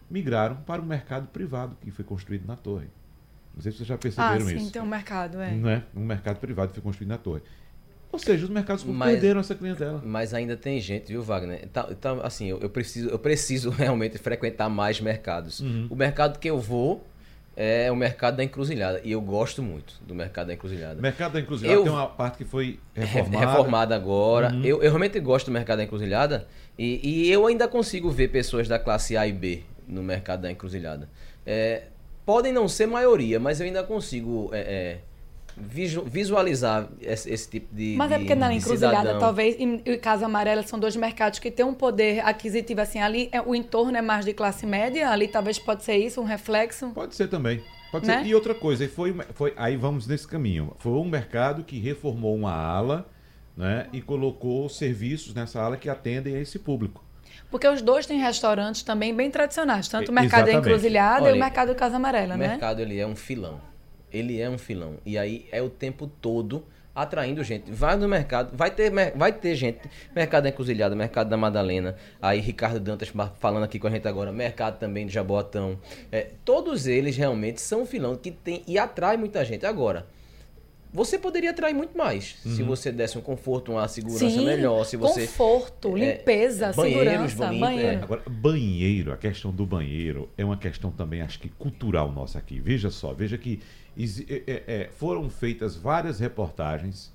[0.09, 2.87] migraram para o mercado privado que foi construído na torre.
[3.55, 4.73] Não sei se vocês já Ah, perceberam sim, isso.
[4.73, 5.51] tem um mercado, é.
[5.51, 5.83] Né?
[5.95, 7.43] Um mercado privado que foi construído na torre.
[8.13, 10.03] Ou seja, os mercados Mas- perderam essa clientela.
[10.05, 11.69] Mas ainda tem gente, viu, Wagner?
[11.69, 15.61] Tá, tá, assim, eu, eu preciso, eu preciso realmente frequentar mais mercados.
[15.61, 15.87] Uhum.
[15.91, 17.07] O mercado que eu vou
[17.57, 19.01] é o mercado da encruzilhada.
[19.05, 21.01] E eu gosto muito do mercado da encruzilhada.
[21.01, 23.47] Mercado da encruzilhada Eu- tem uma parte que foi Re- reformada.
[23.47, 24.53] reformada agora.
[24.53, 24.65] Uhum.
[24.65, 26.47] Eu, eu realmente gosto do mercado da encruzilhada
[26.79, 30.51] e, e eu ainda consigo ver pessoas da classe A e B no mercado da
[30.51, 31.09] encruzilhada.
[31.45, 31.85] É,
[32.25, 34.99] podem não ser maioria, mas eu ainda consigo é, é,
[35.61, 37.95] visualizar esse, esse tipo de.
[37.97, 41.51] Mas é de- porque na encruzilhada, talvez, e, e Casa Amarela são dois mercados que
[41.51, 45.29] têm um poder aquisitivo, assim, ali é, o entorno é mais de classe média, ali
[45.29, 46.91] talvez pode ser isso, um reflexo.
[46.91, 47.63] Pode ser também.
[47.93, 48.23] Pode Né?
[48.23, 48.27] ser.
[48.29, 50.73] E outra coisa, e foi, foi, aí vamos nesse caminho.
[50.79, 53.09] Foi um mercado que reformou uma ala
[53.57, 57.05] né, e colocou serviços nessa ala que atendem a esse público.
[57.51, 60.69] Porque os dois têm restaurantes também bem tradicionais, tanto o E- mercado da exatamente.
[60.69, 62.49] encruzilhada e Olha, o mercado Casa O Amarela, né?
[62.49, 63.61] mercado ele é um filão.
[64.13, 64.99] Ele é um filão.
[65.05, 67.71] E aí é o tempo todo atraindo gente.
[67.71, 69.81] Vai no mercado, vai ter, vai ter gente.
[70.15, 71.97] Mercado da Encruzilhada, Mercado da Madalena.
[72.21, 74.33] Aí Ricardo Dantas falando aqui com a gente agora.
[74.33, 75.79] Mercado também de Jaboatão.
[76.11, 79.65] É, todos eles realmente são filão que tem e atrai muita gente.
[79.65, 80.07] Agora,
[80.93, 82.57] você poderia atrair muito mais uhum.
[82.57, 84.85] se você desse um conforto, uma segurança Sim, melhor.
[84.85, 88.01] Se você, conforto, é, limpeza, segurança, bonito, banheiro.
[88.01, 88.03] É.
[88.03, 92.59] Agora, banheiro, a questão do banheiro é uma questão também, acho que cultural nossa aqui.
[92.59, 93.80] Veja só, veja que é, é, é,
[94.93, 97.13] foram feitas várias reportagens,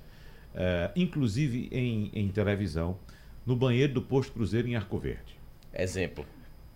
[0.54, 2.98] é, inclusive em, em televisão,
[3.46, 5.40] no banheiro do Posto Cruzeiro em Arco Verde.
[5.74, 6.26] Exemplo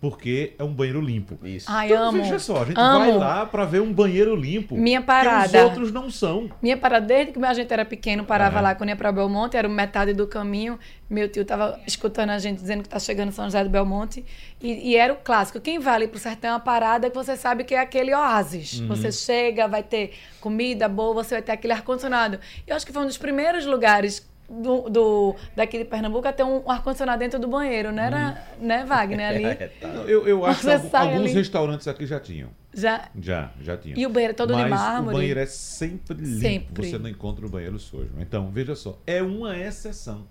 [0.00, 1.38] porque é um banheiro limpo.
[1.46, 1.66] Isso.
[1.68, 2.22] Ai, então, amo.
[2.22, 2.98] Veja só, a gente amo.
[2.98, 4.74] vai lá para ver um banheiro limpo.
[4.74, 5.58] Minha parada.
[5.58, 6.48] os outros não são.
[6.62, 9.68] Minha parada, desde que a gente era pequeno, parava lá quando ia para Belmonte, era
[9.68, 10.78] metade do caminho.
[11.08, 14.24] Meu tio tava escutando a gente dizendo que tá chegando São José do Belmonte.
[14.62, 15.60] E, e era o clássico.
[15.60, 18.80] Quem vai ali pro sertão é uma parada que você sabe que é aquele oásis.
[18.80, 18.88] Uhum.
[18.88, 22.38] Você chega, vai ter comida boa, você vai ter aquele ar-condicionado.
[22.66, 26.68] Eu acho que foi um dos primeiros lugares do, do, daqui de Pernambuco até um
[26.68, 28.66] ar-condicionado dentro do banheiro, não era, hum.
[28.66, 29.28] né, Wagner?
[29.28, 29.44] Ali.
[29.60, 29.88] É, tá.
[29.88, 31.32] eu, eu acho que alguns ali...
[31.32, 32.50] restaurantes aqui já tinham.
[32.72, 33.08] Já?
[33.20, 33.98] Já, já tinham.
[33.98, 35.16] E o banheiro é todo Mas de mármore?
[35.16, 36.40] o banheiro é sempre limpo.
[36.40, 36.90] Sempre.
[36.90, 38.10] Você não encontra o banheiro sujo.
[38.18, 40.26] Então, veja só, é uma exceção.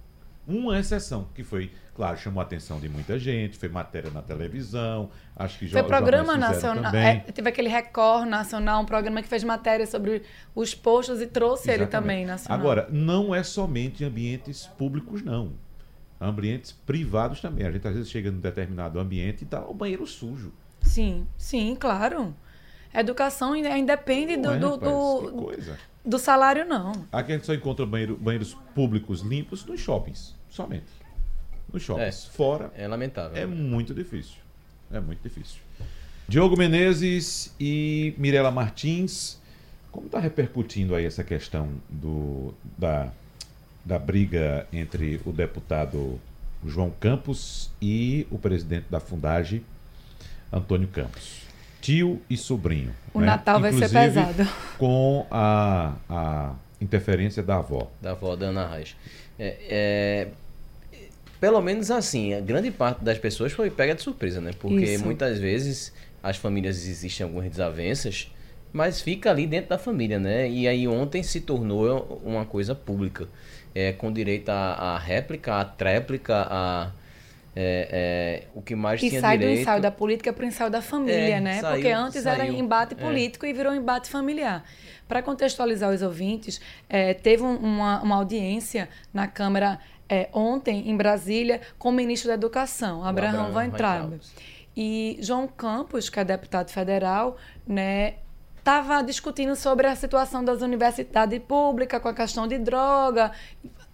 [0.50, 5.10] Uma exceção, que foi Claro, chamou a atenção de muita gente, foi matéria na televisão,
[5.36, 9.86] acho que Foi programa nacional, é, teve aquele Record Nacional, um programa que fez matéria
[9.86, 10.22] sobre
[10.56, 11.82] os postos e trouxe Exatamente.
[11.82, 12.58] ele também nacional.
[12.58, 15.52] Agora, não é somente ambientes públicos, não.
[16.22, 17.68] Ambientes privados também.
[17.68, 20.54] A gente às vezes chega num determinado ambiente e tá o banheiro sujo.
[20.82, 22.34] Sim, sim, claro.
[22.94, 25.52] educação independe do, é, do, do,
[26.10, 26.92] do, salário, não.
[27.12, 31.00] Aqui a gente só encontra banheiro, banheiros públicos limpos nos shoppings, somente
[31.72, 32.26] nos shoppings.
[32.28, 32.72] É, Fora.
[32.76, 33.42] É lamentável.
[33.42, 34.38] É muito difícil.
[34.92, 35.60] É muito difícil.
[36.28, 39.40] Diogo Menezes e Mirela Martins,
[39.92, 43.12] como está repercutindo aí essa questão do, da,
[43.84, 46.20] da briga entre o deputado
[46.66, 49.64] João Campos e o presidente da Fundagem,
[50.52, 51.49] Antônio Campos?
[51.82, 52.94] Tio e sobrinho.
[53.14, 53.28] O né?
[53.28, 54.48] Natal vai ser pesado.
[54.78, 57.90] Com a, a interferência da avó.
[58.02, 58.96] Da avó da Ana Reis.
[59.38, 60.28] É, é,
[61.40, 64.52] pelo menos assim, a grande parte das pessoas foi pega de surpresa, né?
[64.60, 65.06] Porque Isso.
[65.06, 68.30] muitas vezes as famílias existem algumas desavenças,
[68.74, 70.50] mas fica ali dentro da família, né?
[70.50, 73.28] E aí ontem se tornou uma coisa pública,
[73.74, 76.92] é, com direito à, réplica, à tréplica, a
[77.56, 79.58] é, é, o que mais e tinha sai direito...
[79.58, 81.60] do ensaio da política para o ensaio da família, é, né?
[81.60, 82.98] Saiu, Porque antes saiu, era embate é.
[82.98, 84.64] político e virou embate familiar.
[85.08, 91.62] Para contextualizar os ouvintes, é, teve uma, uma audiência na Câmara é, ontem em Brasília
[91.78, 94.20] com o ministro da Educação, Abraham, Abraham Van Traub.
[94.76, 98.16] E João Campos, que é deputado federal, né,
[98.58, 103.32] estava discutindo sobre a situação das universidades públicas com a questão de droga,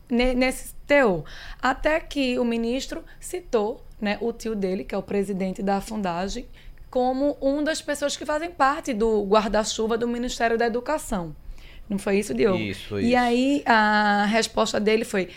[0.10, 1.24] nesse teor.
[1.62, 6.46] Até que o ministro citou né, o tio dele, que é o presidente da Fundagem,
[6.90, 11.36] como uma das pessoas que fazem parte do guarda-chuva do Ministério da Educação.
[11.90, 12.58] Não foi isso, Diogo?
[12.58, 13.18] Isso, e isso.
[13.18, 15.30] aí a resposta dele foi: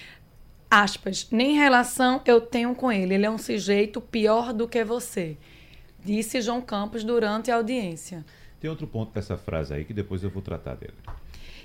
[0.70, 3.14] aspas, nem relação eu tenho com ele.
[3.14, 5.36] Ele é um sujeito pior do que você,
[6.04, 8.24] disse João Campos durante a audiência.
[8.60, 10.94] Tem outro ponto dessa frase aí que depois eu vou tratar dele.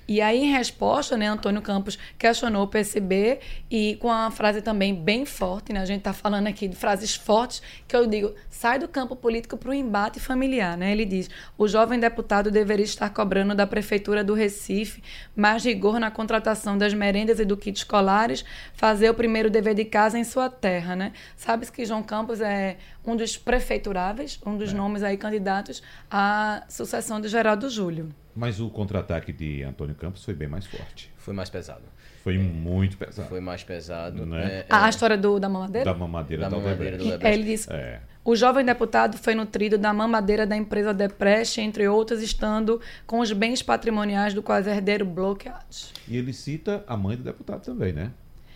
[0.07, 3.39] E aí, em resposta, né, Antônio Campos questionou o PSB
[3.71, 5.79] e com uma frase também bem forte, né?
[5.79, 9.55] A gente está falando aqui de frases fortes, que eu digo, sai do campo político
[9.55, 10.91] para o embate familiar, né?
[10.91, 15.01] Ele diz, o jovem deputado deveria estar cobrando da Prefeitura do Recife
[15.35, 19.85] mais rigor na contratação das merendas e do kit escolares, fazer o primeiro dever de
[19.85, 21.13] casa em sua terra, né?
[21.37, 24.73] Sabe que João Campos é um dos prefeituráveis, um dos é.
[24.73, 28.09] nomes aí candidatos à sucessão de Geraldo Júlio.
[28.35, 31.11] Mas o contra-ataque de Antônio Campos foi bem mais forte.
[31.17, 31.83] Foi mais pesado.
[32.23, 33.27] Foi é, muito pesado.
[33.27, 34.25] Foi mais pesado.
[34.25, 34.59] Né?
[34.59, 35.91] É, a, a história do, da mamadeira?
[35.91, 37.27] Da mamadeira da, da mamadeira do.
[37.27, 37.99] Ele disse, é.
[38.23, 43.31] o jovem deputado foi nutrido da mamadeira da empresa Depreste, entre outras, estando com os
[43.33, 45.91] bens patrimoniais do quase herdeiro bloqueados.
[46.07, 48.11] E ele cita a mãe do deputado também, né?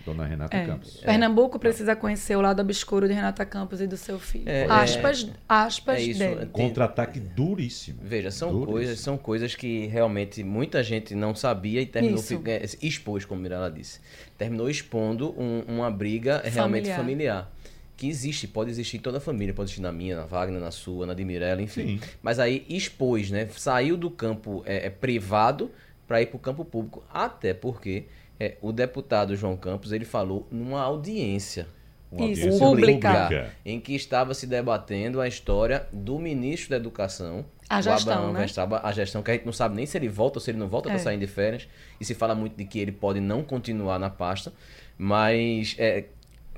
[0.08, 0.66] Dona Renata é.
[0.66, 0.98] Campos.
[0.98, 4.48] Pernambuco precisa conhecer o lado obscuro de Renata Campos e do seu filho.
[4.48, 6.46] É, aspas, aspas é isso, dele.
[6.48, 8.00] Contra-ataque duríssimo.
[8.02, 8.72] Veja, são duríssimo.
[8.72, 13.70] coisas, são coisas que realmente muita gente não sabia e terminou é, expôs, como Mirella
[13.70, 14.00] disse.
[14.38, 16.54] Terminou expondo um, uma briga familiar.
[16.54, 17.52] realmente familiar
[17.98, 20.70] que existe, pode existir em toda a família, pode existir na minha, na Wagner, na
[20.70, 21.98] sua, na de Mirella, enfim.
[21.98, 22.00] Sim.
[22.22, 23.48] Mas aí expôs, né?
[23.52, 25.72] Saiu do campo é, é privado
[26.08, 28.06] para ir para o campo público, até porque
[28.40, 31.68] é, o deputado João Campos ele falou numa audiência
[32.12, 33.12] uma Isso, pública.
[33.24, 33.54] pública.
[33.66, 38.32] em que estava se debatendo a história do ministro da Educação, A o gestão, Abraão
[38.34, 38.40] né?
[38.40, 40.58] Weintraub, a gestão que a gente não sabe nem se ele volta ou se ele
[40.58, 40.94] não volta, É.
[40.94, 41.68] está saindo de férias,
[42.00, 44.54] e se fala muito de que ele pode não continuar na pasta,
[44.98, 46.06] mas é,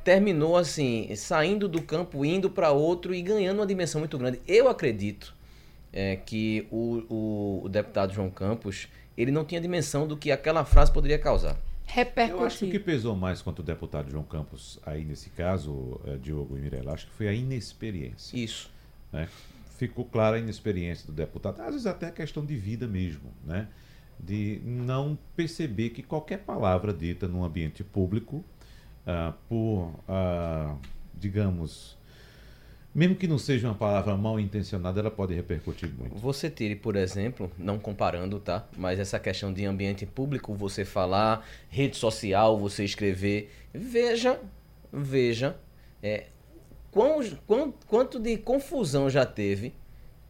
[0.03, 4.39] terminou assim, saindo do campo, indo para outro e ganhando uma dimensão muito grande.
[4.47, 5.33] Eu acredito
[5.91, 8.87] é, que o, o- o deputado João Campos,
[9.17, 11.57] ele não tinha dimensão do que aquela frase poderia causar.
[11.95, 12.83] Eu acho que o que Repercutir.
[12.83, 17.07] pesou mais contra o deputado João Campos aí nesse caso, eh, Diogo e Mirella, acho
[17.07, 18.37] que foi a inexperiência.
[18.37, 18.71] Isso.
[19.11, 19.27] né?
[19.77, 23.67] Ficou clara a inexperiência do deputado, às vezes até a questão de vida mesmo, né?
[24.19, 28.43] de não perceber que qualquer palavra dita num ambiente público,
[29.07, 30.75] ah, por, ah,
[31.15, 31.97] digamos,
[32.93, 36.15] mesmo que não seja uma palavra mal intencionada, ela pode repercutir muito.
[36.17, 38.67] Você tire, por exemplo, não comparando, tá?
[38.75, 43.51] Mas essa questão de ambiente público, você falar, rede social, você escrever.
[43.73, 44.39] Veja,
[44.91, 45.55] veja,
[46.01, 46.25] é,
[46.91, 49.73] quão, quão- quanto de confusão já teve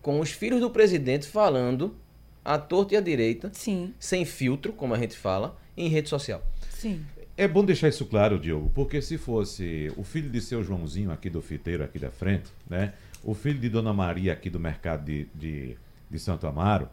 [0.01, 1.95] com os filhos do presidente falando
[2.43, 6.41] à torta e à direita, Sim, sem filtro, como a gente fala, em rede social.
[6.69, 7.05] sim.
[7.39, 11.29] É bom deixar isso claro, Diogo, porque se fosse o filho de seu Joãozinho aqui
[11.29, 12.93] do fiteiro, aqui da frente, né?
[13.23, 15.77] O filho de Dona Maria aqui do mercado de, de,
[16.11, 16.89] de Santo Amaro,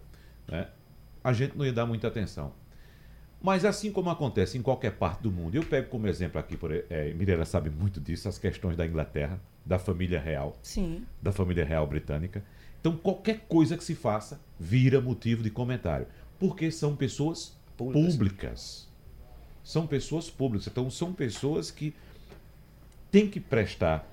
[0.46, 0.68] né?
[1.24, 2.52] A gente não ia dar muita atenção.
[3.42, 6.70] Mas assim como acontece em qualquer parte do mundo, eu pego como exemplo aqui, por,
[6.72, 11.04] é, sabe muito disso, as questões da Inglaterra, da família real, Sim.
[11.20, 12.40] da família real britânica.
[12.80, 16.06] Então qualquer coisa que se faça vira motivo de comentário,
[16.38, 18.12] porque são pessoas Públicas.
[18.14, 18.95] públicas.
[19.66, 21.92] São pessoas públicas, então são pessoas que
[23.10, 24.08] têm que prestar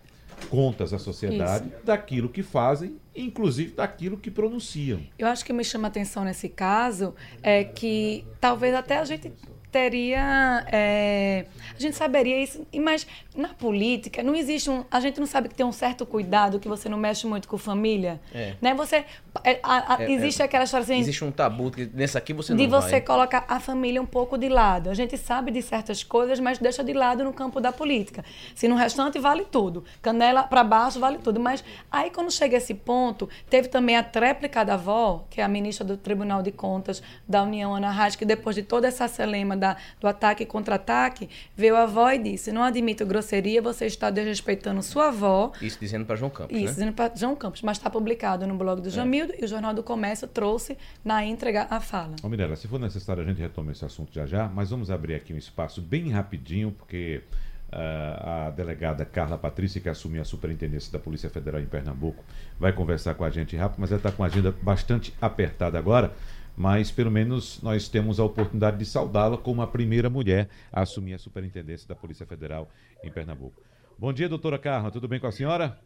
[0.50, 5.02] contas à sociedade daquilo que fazem, inclusive daquilo que pronunciam.
[5.16, 7.14] Eu acho que me chama a atenção nesse caso
[7.44, 9.32] é que talvez até a gente
[9.74, 10.64] teria.
[10.72, 13.06] é, a gente saberia isso, mas
[13.36, 14.86] na política não existe um.
[14.92, 17.58] A gente não sabe que tem um certo cuidado que você não mexe muito com
[17.58, 18.22] família.
[18.34, 18.54] É.
[18.62, 18.74] Né?
[18.76, 19.04] Você.
[19.44, 20.46] é, a- a- É, existe é.
[20.46, 21.00] aquela história assim.
[21.00, 23.02] Existe um tabu que nesse aqui você de não você vai.
[23.02, 24.90] colocar a família um pouco de lado.
[24.90, 28.24] A gente sabe de certas coisas, mas deixa de lado no campo da política.
[28.54, 29.84] Se no restante vale tudo.
[30.02, 31.40] Canela para baixo vale tudo.
[31.40, 35.48] Mas aí quando chega esse ponto, teve também a tréplica da avó, que é a
[35.48, 39.58] ministra do Tribunal de Contas da União, Ana Reis, que depois de toda essa celema
[39.64, 44.10] da, do ataque e contra-ataque, veio a avó e disse, não admito grosseria, você está
[44.10, 46.72] desrespeitando sua avó, Isso dizendo para João Campos, isso, né?
[46.72, 49.82] dizendo para João Campos, mas está publicado no blog do Jamildo e o Jornal do
[49.82, 52.16] Comércio trouxe na entrega a fala.
[52.22, 55.16] Ô Mirella, se for necessário a gente retoma esse assunto já já, mas vamos abrir
[55.16, 57.24] aqui um espaço bem rapidinho, porque
[57.72, 62.24] ah, a delegada Carla Patrícia, que assumiu a superintendência da Polícia Federal em Pernambuco,
[62.60, 66.14] vai conversar com a gente rápido, mas ela está com a agenda bastante apertada agora,
[66.56, 71.14] mas pelo menos nós temos a oportunidade de saudá-la como a primeira mulher a assumir
[71.14, 72.68] a superintendência da Polícia Federal
[73.04, 73.62] em Pernambuco.
[73.98, 75.78] Bom dia, doutora Carla, tudo bem com a senhora?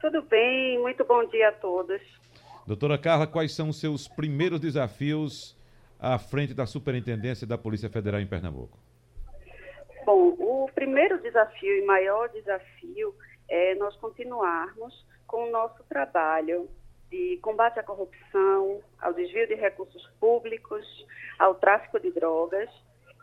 [0.00, 2.00] Tudo bem, muito bom dia a todos.
[2.66, 5.56] Doutora Carla, quais são os seus primeiros desafios
[5.98, 8.78] à frente da Superintendência da Polícia Federal em Pernambuco?
[10.04, 13.14] Bom, o primeiro desafio e maior desafio
[13.48, 16.68] é nós continuarmos com o nosso trabalho
[17.16, 20.84] de combate à corrupção, ao desvio de recursos públicos,
[21.38, 22.68] ao tráfico de drogas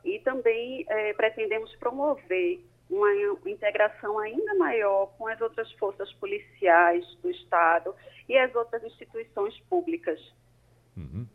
[0.04, 3.10] e também eh, pretendemos promover uma
[3.46, 7.96] integração ainda maior com as outras forças policiais do Estado
[8.28, 10.20] e as outras instituições públicas.
[10.98, 11.26] Uhum.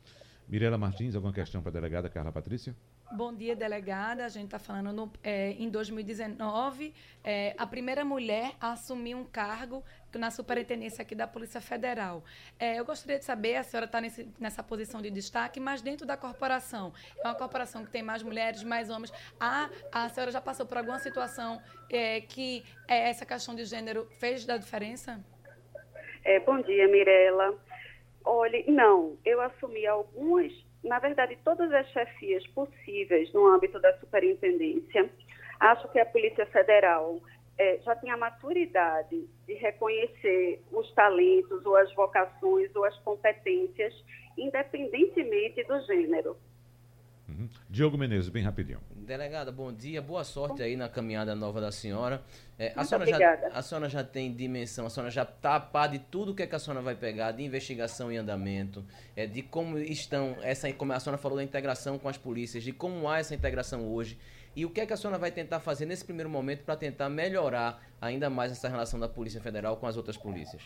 [0.48, 2.74] Mirela Martins, alguma questão para a delegada Carla Patrícia?
[3.12, 4.24] Bom dia, delegada.
[4.24, 9.24] A gente está falando no- é, em 2019, é, a primeira mulher a assumir um
[9.24, 9.84] cargo
[10.14, 12.24] na superintendência aqui da Polícia Federal.
[12.58, 14.00] É, eu gostaria de saber, a senhora está
[14.38, 18.62] nessa posição de destaque, mas dentro da corporação, é uma corporação que tem mais mulheres,
[18.62, 19.12] mais homens.
[19.38, 24.06] A, a senhora já passou por alguma situação é, que é, essa questão de gênero
[24.18, 25.22] fez da diferença?
[26.24, 27.54] É, bom dia, Mirella.
[28.24, 30.52] Olhe, não, eu assumi algumas,
[30.84, 35.10] na verdade, todas as chefias possíveis no âmbito da superintendência.
[35.60, 37.20] Acho que a Polícia Federal
[37.58, 43.94] eh, já tem a maturidade de reconhecer os talentos, ou as vocações, ou as competências,
[44.36, 46.36] independentemente do gênero.
[47.28, 47.46] Uhum.
[47.68, 48.80] Diogo Menezes, bem rapidinho.
[48.90, 52.22] Delegada, bom dia, boa sorte aí na caminhada nova da senhora.
[52.58, 53.48] É, a, senhora já, obrigada.
[53.52, 56.46] a senhora já tem dimensão, a senhora já está a par de tudo que, é
[56.46, 58.82] que a senhora vai pegar, de investigação em andamento,
[59.14, 62.72] é, de como estão, essa, como a senhora falou da integração com as polícias, de
[62.72, 64.18] como há essa integração hoje,
[64.56, 67.10] e o que é que a senhora vai tentar fazer nesse primeiro momento para tentar
[67.10, 70.62] melhorar ainda mais essa relação da Polícia Federal com as outras polícias?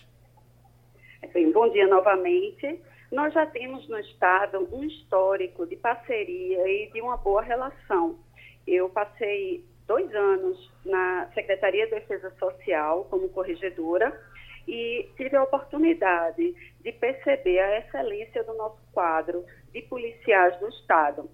[1.35, 2.81] Bem, bom dia novamente.
[3.13, 8.19] Nós já temos no Estado um histórico de parceria e de uma boa relação.
[8.67, 14.19] Eu passei dois anos na Secretaria de Defesa Social como corregedora
[14.67, 19.45] e tive a oportunidade de perceber a excelência do nosso quadro
[19.75, 21.29] de policiais do Estado.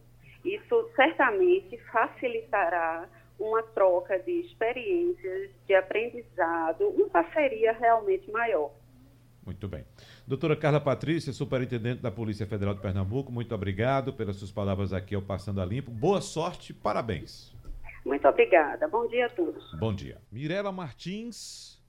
[0.44, 8.72] Isso certamente facilitará uma troca de experiências, de aprendizado, uma parceria realmente maior.
[9.46, 9.84] Muito bem.
[10.28, 15.14] Doutora Carla Patrícia, superintendente da Polícia Federal de Pernambuco, muito obrigado pelas suas palavras aqui
[15.14, 15.90] ao Passando a Limpo.
[15.90, 17.50] Boa sorte, parabéns.
[18.04, 18.86] Muito obrigada.
[18.88, 19.72] Bom dia a todos.
[19.78, 20.18] Bom dia.
[20.30, 21.82] Mirela Martins.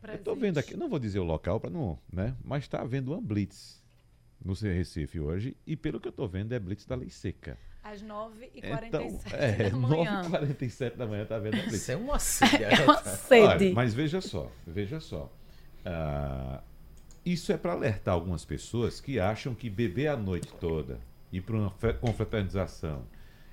[0.00, 0.18] Presente.
[0.18, 2.36] Eu estou vendo aqui, não vou dizer o local para não, né?
[2.44, 3.82] Mas está havendo uma blitz
[4.44, 7.58] no Recife hoje e pelo que eu estou vendo é blitz da Lei Seca.
[7.82, 10.22] Às 9h47 então, é, da manhã.
[10.22, 11.74] 9h47 da manhã está vendo a blitz.
[11.74, 12.62] Isso é uma sede.
[12.62, 13.64] é uma sede.
[13.64, 15.28] Olha, mas veja só, veja só.
[15.84, 16.73] Uh,
[17.24, 21.00] isso é para alertar algumas pessoas que acham que beber a noite toda,
[21.32, 23.02] ir para uma confraternização,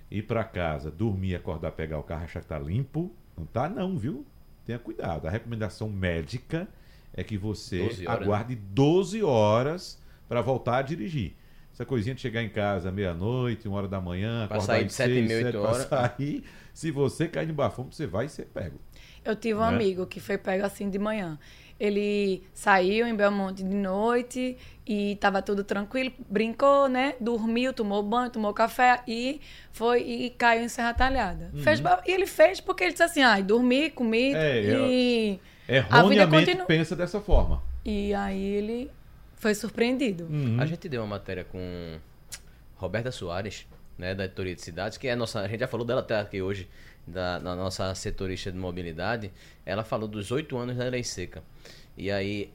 [0.10, 3.98] ir para casa, dormir, acordar, pegar o carro, achar que está limpo, não tá não,
[3.98, 4.26] viu?
[4.66, 5.28] Tenha cuidado.
[5.28, 6.68] A recomendação médica
[7.14, 11.36] é que você 12 horas, aguarde 12 horas para voltar a dirigir.
[11.74, 15.12] Essa coisinha de chegar em casa meia-noite, uma hora da manhã, pra sair de 7
[15.12, 15.88] e 8 horas.
[15.88, 18.80] Sair, se você cair de bafão, você vai ser pego.
[19.24, 19.68] Eu tive um né?
[19.68, 21.40] amigo que foi pego assim de manhã.
[21.82, 27.16] Ele saiu em Belmonte de noite e estava tudo tranquilo, brincou, né?
[27.20, 29.42] Dormiu, tomou banho, tomou café e
[29.72, 31.50] foi e caiu em Serra Talhada.
[31.52, 31.64] Uhum.
[31.64, 35.40] Fez, e ele fez porque ele disse assim: ah, dormi, comi é, e.
[35.68, 36.66] Erroneamente continu...
[36.68, 37.64] pensa dessa forma.
[37.84, 38.92] E aí ele
[39.38, 40.26] foi surpreendido.
[40.26, 40.58] Uhum.
[40.60, 41.98] A gente deu uma matéria com
[42.76, 43.66] Roberta Soares,
[43.98, 45.40] né, da editoria de cidades, que é a nossa.
[45.40, 46.70] A gente já falou dela até aqui hoje
[47.06, 49.32] da, da nossa setorista de mobilidade,
[49.66, 51.44] ela falou dos oito anos da lei seca.
[51.98, 52.52] E aí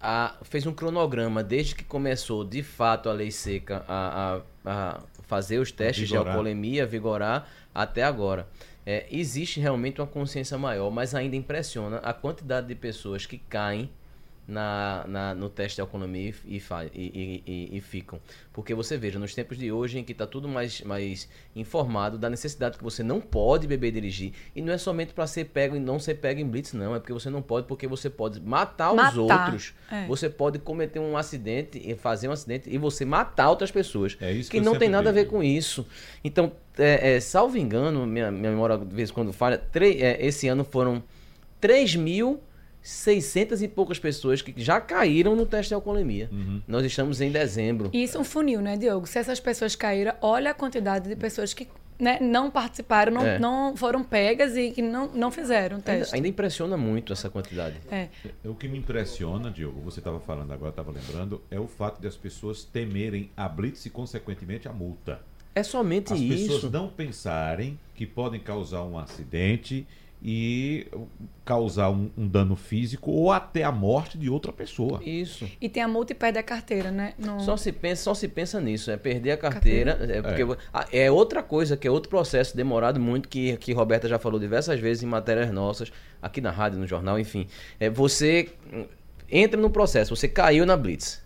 [0.00, 5.00] a, fez um cronograma desde que começou de fato a lei seca a, a, a
[5.22, 6.24] fazer os testes vigorar.
[6.24, 8.48] de alcoolemia, vigorar até agora.
[8.86, 13.90] É, existe realmente uma consciência maior, mas ainda impressiona a quantidade de pessoas que caem
[14.48, 16.56] na, na, no teste de economia e,
[16.94, 18.18] e, e, e, ficam.
[18.50, 22.30] Porque você veja, nos tempos de hoje em que está tudo mais, mais informado da
[22.30, 25.76] necessidade que você não pode beber e dirigir, e não é somente para ser pego
[25.76, 28.40] e não ser pego em blitz, não, é porque você não pode, porque você pode
[28.40, 29.10] matar, matar.
[29.10, 30.06] os outros, é.
[30.06, 34.16] você pode cometer um acidente e fazer um acidente e você matar outras pessoas.
[34.18, 35.86] É isso que, que não tem nada a ver com isso.
[36.24, 40.48] Então, é, é, salvo engano, minha, minha memória de vez em quando falha, é, esse
[40.48, 41.02] ano foram
[41.60, 42.40] 3 mil
[42.88, 46.30] 600 e poucas pessoas que já caíram no teste de alcoolemia.
[46.32, 46.62] Uhum.
[46.66, 47.90] Nós estamos em dezembro.
[47.92, 49.06] Isso é um funil, né, Diogo?
[49.06, 53.38] Se essas pessoas caíram, olha a quantidade de pessoas que né, não participaram, não, é.
[53.38, 56.06] não foram pegas e que não, não fizeram o teste.
[56.06, 57.76] Ainda, ainda impressiona muito essa quantidade.
[57.90, 58.08] É.
[58.42, 62.06] O que me impressiona, Diogo, você estava falando agora, estava lembrando, é o fato de
[62.06, 65.20] as pessoas temerem a blitz e, consequentemente, a multa.
[65.54, 66.32] É somente as isso.
[66.32, 69.86] As pessoas não pensarem que podem causar um acidente
[70.22, 70.86] e
[71.44, 75.00] causar um, um, dano físico ou até a morte de outra pessoa.
[75.04, 75.48] Isso.
[75.60, 77.14] E tem a multa e perde a carteira, né?
[77.16, 77.40] No...
[77.40, 79.96] Só, se pensa, só se pensa nisso, é perder a carteira.
[79.96, 80.18] carteira.
[80.18, 80.42] É, porque
[80.92, 81.04] é.
[81.04, 81.10] é.
[81.10, 85.02] outra coisa, que é outro processo demorado muito, que, que Roberta já falou diversas vezes
[85.02, 87.46] em matérias nossas, aqui na rádio, no jornal, enfim.
[87.78, 88.48] É, você
[89.30, 91.22] entra no processo, você caiu na Blitz.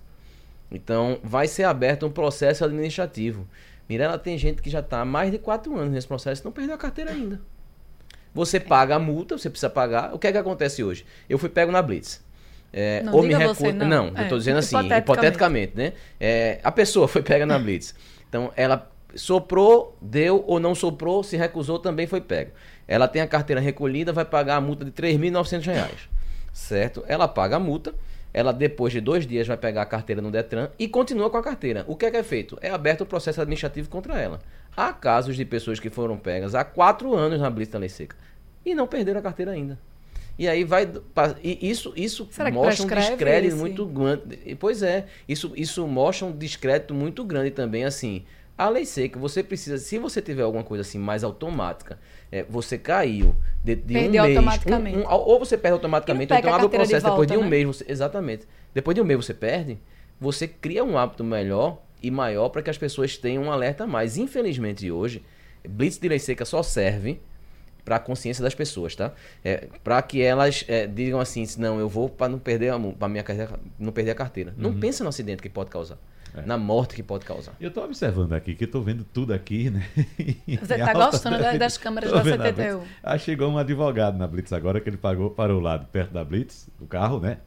[0.70, 3.46] Então, vai ser aberto um processo administrativo.
[3.88, 6.52] Mirela, tem gente que já está há mais de quatro anos nesse processo e não
[6.52, 7.40] perdeu a carteira ainda.
[8.34, 10.14] Você paga a multa, você precisa pagar.
[10.14, 11.04] O que é que acontece hoje?
[11.28, 12.22] Eu fui pego na Blitz.
[12.72, 13.70] É, não, ou me recu...
[13.72, 13.86] não.
[13.86, 15.92] não é, eu estou dizendo assim, hipoteticamente, hipoteticamente né?
[16.18, 17.94] É, a pessoa foi pega na Blitz.
[18.28, 22.52] Então, ela soprou, deu ou não soprou, se recusou, também foi pego.
[22.88, 26.08] Ela tem a carteira recolhida, vai pagar a multa de R$ 3.900.
[26.52, 27.04] Certo?
[27.06, 27.94] Ela paga a multa,
[28.32, 31.42] ela depois de dois dias vai pegar a carteira no Detran e continua com a
[31.42, 31.84] carteira.
[31.86, 32.58] O que é que é feito?
[32.60, 34.40] É aberto o processo administrativo contra ela.
[34.76, 38.16] Há casos de pessoas que foram pegas há quatro anos na blitz da lei seca
[38.64, 39.78] e não perderam a carteira ainda.
[40.38, 40.90] E aí vai.
[41.42, 43.56] E isso, isso mostra um descrédito esse?
[43.56, 44.56] muito grande.
[44.58, 48.24] Pois é, isso, isso mostra um descrédito muito grande também, assim.
[48.56, 51.98] A lei seca, você precisa, se você tiver alguma coisa assim mais automática,
[52.30, 54.36] é, você caiu de, de um mês.
[54.36, 54.98] automaticamente.
[54.98, 57.36] Um, um, ou você perde automaticamente, ou então abre o processo de volta, depois de
[57.36, 57.48] um né?
[57.48, 57.66] mês.
[57.66, 58.46] Você, exatamente.
[58.74, 59.78] Depois de um mês você perde,
[60.20, 64.16] você cria um hábito melhor e maior para que as pessoas tenham um alerta mais.
[64.16, 65.22] Infelizmente, hoje,
[65.68, 67.20] blitz de lei seca só serve
[67.84, 69.12] para a consciência das pessoas, tá?
[69.44, 73.08] É, para que elas é, digam assim, não, eu vou para não perder a para
[73.08, 74.50] minha carteira, não perder a carteira.
[74.50, 74.62] Uhum.
[74.62, 75.98] Não pensa no acidente que pode causar.
[76.34, 76.46] É.
[76.46, 77.54] Na morte que pode causar.
[77.60, 79.86] Eu estou observando aqui, que estou vendo tudo aqui, né?
[80.62, 82.82] Você está gostando das, das câmeras da CTTU?
[83.02, 86.24] Ah, chegou um advogado na Blitz agora, que ele pagou para o lado, perto da
[86.24, 87.38] Blitz, do carro, né?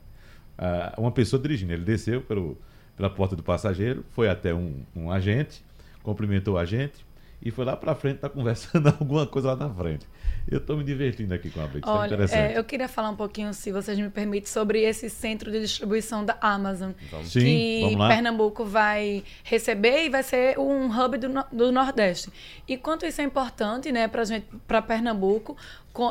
[0.56, 1.74] Ah, uma pessoa dirigindo.
[1.74, 2.60] Ele desceu pelo,
[2.96, 5.64] pela porta do passageiro, foi até um, um agente,
[6.04, 7.06] cumprimentou o agente
[7.42, 10.08] e foi lá para frente, tá conversando alguma coisa lá na frente.
[10.50, 12.54] Eu estou me divertindo aqui com a Blitz, tá Olha, interessante.
[12.54, 16.26] é, eu queria falar um pouquinho, se vocês me permitem, sobre esse centro de distribuição
[16.26, 16.92] da Amazon.
[17.24, 17.98] Sim, que.
[18.08, 22.32] Pernambuco vai receber e vai ser um hub do, do Nordeste.
[22.68, 25.58] E quanto isso é importante, né, para gente, para Pernambuco,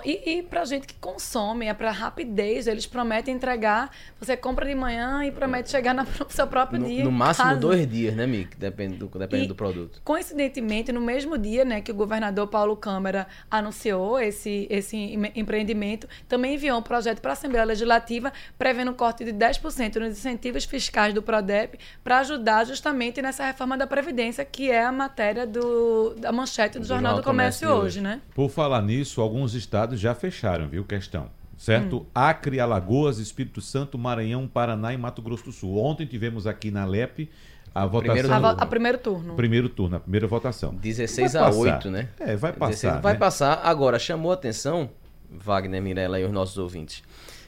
[0.04, 2.66] e, e para gente que consome, é para rapidez.
[2.66, 3.90] Eles prometem entregar.
[4.18, 7.04] Você compra de manhã e promete chegar na- no seu próprio No, dia.
[7.04, 7.60] no máximo casa.
[7.60, 8.56] dois dias, né, Mick?
[8.56, 10.00] Depende do, depende E, do produto.
[10.02, 16.08] Coincidentemente, no mesmo dia né, que o governador Paulo Câmara anunciou esse, esse em- empreendimento,
[16.28, 20.64] também enviou um projeto para a Assembleia Legislativa prevendo um corte de 10% nos incentivos
[20.64, 26.14] fiscais do PRODEP para ajudar justamente nessa reforma da Previdência, que é a matéria do,
[26.14, 28.20] da manchete do, Do Jornal do Comércio, hoje, né?
[28.34, 30.84] Por falar nisso, alguns estados já fecharam, viu?
[30.84, 31.28] Questão.
[31.56, 31.98] Certo?
[31.98, 32.06] Hum.
[32.14, 35.78] Acre, Alagoas, Espírito Santo, Maranhão, Paraná e Mato Grosso do Sul.
[35.78, 37.30] Ontem tivemos aqui na LEP
[37.74, 38.14] a votação.
[38.14, 39.34] Primeiro A, do vo- a primeiro turno.
[39.36, 40.74] primeiro turno, a primeira votação.
[40.74, 41.58] 16 Vai a passar.
[41.60, 42.08] 8, né?
[42.18, 43.00] É, vai 16 passar.
[43.00, 43.18] vai né?
[43.18, 43.60] passar.
[43.64, 44.90] Agora, chamou a atenção,
[45.30, 47.02] Wagner Mirella e os nossos ouvintes,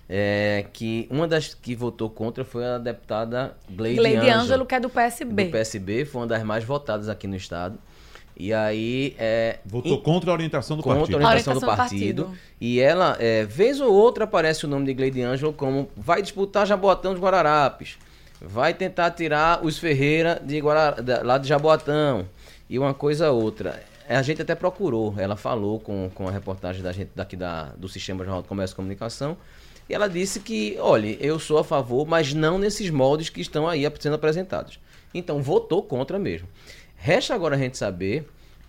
[0.09, 4.81] é, que uma das que votou contra foi a deputada Gleide, Gleide Ângelo, que é
[4.81, 5.45] do PSB.
[5.47, 7.77] do PSB, foi uma das mais votadas aqui no estado.
[8.39, 9.15] E aí.
[9.19, 11.15] É, Votou em- contra a orientação do contra partido.
[11.17, 12.25] a orientação do Orientação do partido.
[12.25, 12.39] partido.
[12.61, 16.67] E ela, é, vez ou outra, aparece o nome de Gleide Ângelo como vai disputar
[16.67, 17.97] Jaboatão de Guararapes.
[18.41, 22.29] Vai tentar tirar os Ferreira de Guara- da- lá de Jaboatão.
[22.69, 23.83] E uma coisa outra.
[24.09, 27.89] A gente até procurou, ela falou com, com a reportagem da gente daqui da, do
[27.89, 29.37] Sistema Jornal do Comércio e Comunicação.
[29.89, 33.67] E ela disse que, olha, eu sou a favor, mas não nesses moldes que estão
[33.67, 34.79] aí sendo apresentados.
[35.15, 36.47] Então, votou contra mesmo.
[36.97, 38.27] Resta agora a gente saber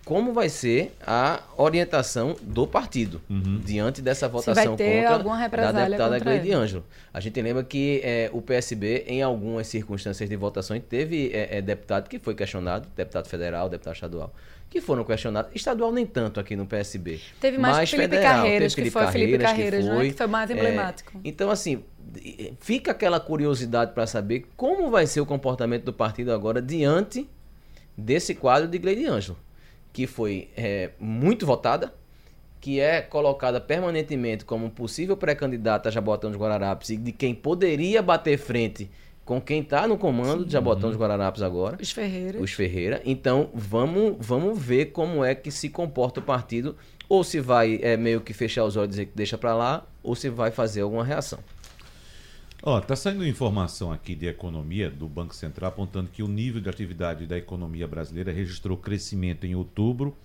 [0.08, 3.20] como vai ser a orientação do partido
[3.62, 6.50] diante dessa votação contra represália deputada Gleide.
[6.50, 6.82] Ângelo.
[7.12, 11.60] A gente lembra que eh, o PSB, em algumas circunstâncias de votações, teve eh, eh,
[11.60, 14.32] deputado que foi questionado, deputado federal, deputado estadual,
[14.70, 15.50] que foram questionados.
[15.54, 17.20] Estadual nem tanto aqui no PSB.
[17.38, 18.36] Teve mais mas Felipe federal.
[18.36, 20.04] Carreiras, Teve que foi Felipe Carreiras, né?
[20.04, 21.20] Que foi mais eh, emblemático.
[21.22, 21.84] então, assim,
[22.60, 27.28] fica aquela curiosidade para saber como vai ser o comportamento do partido agora diante
[27.98, 29.36] desse quadro de Gleide Ângelo,
[29.92, 31.92] que foi eh, muito votada,
[32.60, 38.00] que é colocada permanentemente como possível pré-candidata a Jabotão dos Guararapes e de quem poderia
[38.00, 38.88] bater frente
[39.24, 42.40] com quem está no comando de Jabotão dos Guararapes agora, Os Ferreiras.
[42.40, 43.02] os Ferreira.
[43.04, 46.74] Então, vamos, vamos ver como é que se comporta o partido,
[47.08, 49.86] ou se vai é, meio que fechar os olhos e dizer que deixa para lá,
[50.02, 51.40] ou se vai fazer alguma reação.
[52.62, 56.68] Ó, tá saindo informação aqui de economia do Banco Central apontando que o nível de
[56.68, 60.16] atividade da economia brasileira registrou crescimento em outubro.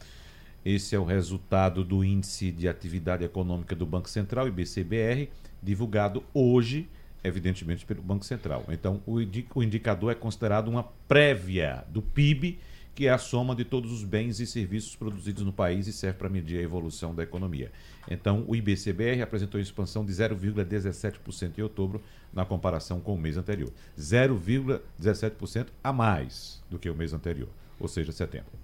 [0.66, 5.30] Esse é o resultado do índice de atividade econômica do Banco Central, IBCBR,
[5.62, 6.88] divulgado hoje,
[7.24, 8.66] evidentemente pelo Banco Central.
[8.70, 12.58] Então, o, indi- o indicador é considerado uma prévia do PIB,
[12.96, 16.20] que é a soma de todos os bens e serviços produzidos no país e serve
[16.20, 17.72] para medir a evolução da economia.
[18.10, 23.72] Então, o IBCBR apresentou expansão de 0,17% em outubro, na comparação com o mês anterior.
[23.98, 28.63] 0,17% a mais do que o mês anterior, ou seja, setembro.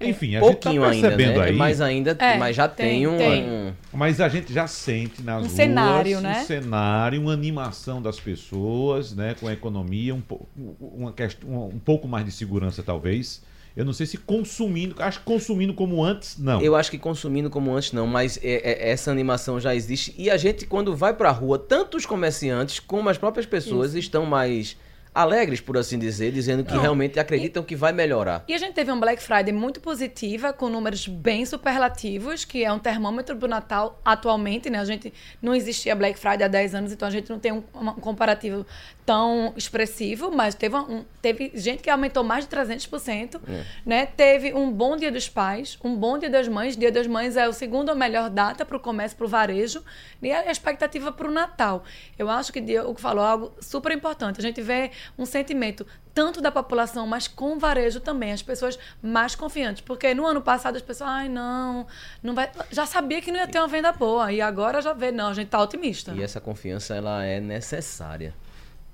[0.00, 1.46] Enfim, a gente está Pouquinho ainda, percebendo né?
[1.46, 3.44] aí, Mas ainda, É, mas já tem, tem, um, tem.
[3.44, 6.40] um- mas a gente já sente nas Um ruas cenário, né?
[6.40, 10.46] um cenário, uma animação das pessoas, né, com a economia, um, po-
[10.80, 13.42] uma quest- um, um pouco mais de segurança talvez.
[13.76, 16.60] Eu não sei se consumindo, acho que consumindo como antes, não.
[16.60, 20.14] Eu acho que consumindo como antes não, mas é- é- essa animação já existe.
[20.18, 24.26] E a gente, quando vai pra rua, tanto os comerciantes como as próprias pessoas estão
[24.26, 24.76] mais
[25.14, 26.80] alegres, por assim dizer, dizendo que Não.
[26.80, 28.44] realmente acreditam que vai melhorar.
[28.48, 32.72] E a gente teve um Black Friday muito positiva, com números bem superlativos, que é
[32.72, 34.78] um termômetro do Natal atualmente, né?
[34.78, 37.62] A gente não existia Black Friday há 10 anos, então a gente não tem um,
[37.74, 38.66] um comparativo
[39.04, 43.40] tão expressivo, mas teve, um, teve gente que aumentou mais de 300%,
[43.86, 44.04] né?
[44.04, 46.76] Teve um bom Dia dos Pais, um bom Dia das Mães.
[46.76, 49.82] Dia das Mães é o segundo melhor data para o comércio, para o varejo,
[50.20, 51.84] e a expectativa para o Natal.
[52.18, 54.38] Eu acho que Diogo falou algo super importante.
[54.38, 58.78] A gente vê um sentimento tanto da população, mas com o varejo também, as pessoas
[59.00, 59.80] mais confiantes.
[59.80, 61.86] Porque no ano passado as pessoas, ai, não,
[62.22, 62.50] não vai.
[62.72, 64.32] Já sabia que não ia ter uma venda boa.
[64.32, 66.12] E agora já vê, não, a gente tá otimista.
[66.12, 68.34] E essa confiança ela é necessária.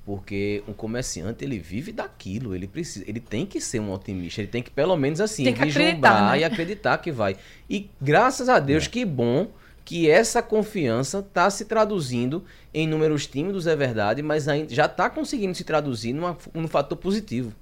[0.04, 4.48] Porque um comerciante, ele vive daquilo, ele precisa, ele tem que ser um otimista, ele
[4.48, 6.38] tem que pelo menos assim, Tem que vislumbrar acreditar, né?
[6.40, 7.38] e acreditar que vai.
[7.70, 9.48] E graças a Deus, que bom
[9.84, 15.10] que essa confiança está se traduzindo em números tímidos, é verdade, mas ainda já está
[15.10, 17.52] conseguindo se traduzir numa, num fator positivo.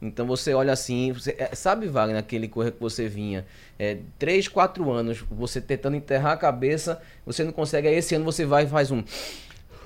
[0.00, 3.46] Então você olha assim, você, é, sabe, Wagner, aquele correr que você vinha,
[3.78, 8.24] é, três, quatro anos, você tentando enterrar a cabeça, você não consegue, aí esse ano
[8.24, 9.04] você vai e faz um.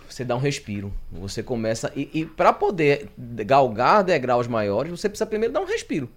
[0.09, 0.91] Você dá um respiro.
[1.13, 1.93] Você começa.
[1.95, 6.09] E, e para poder galgar degraus maiores, você precisa primeiro dar um respiro.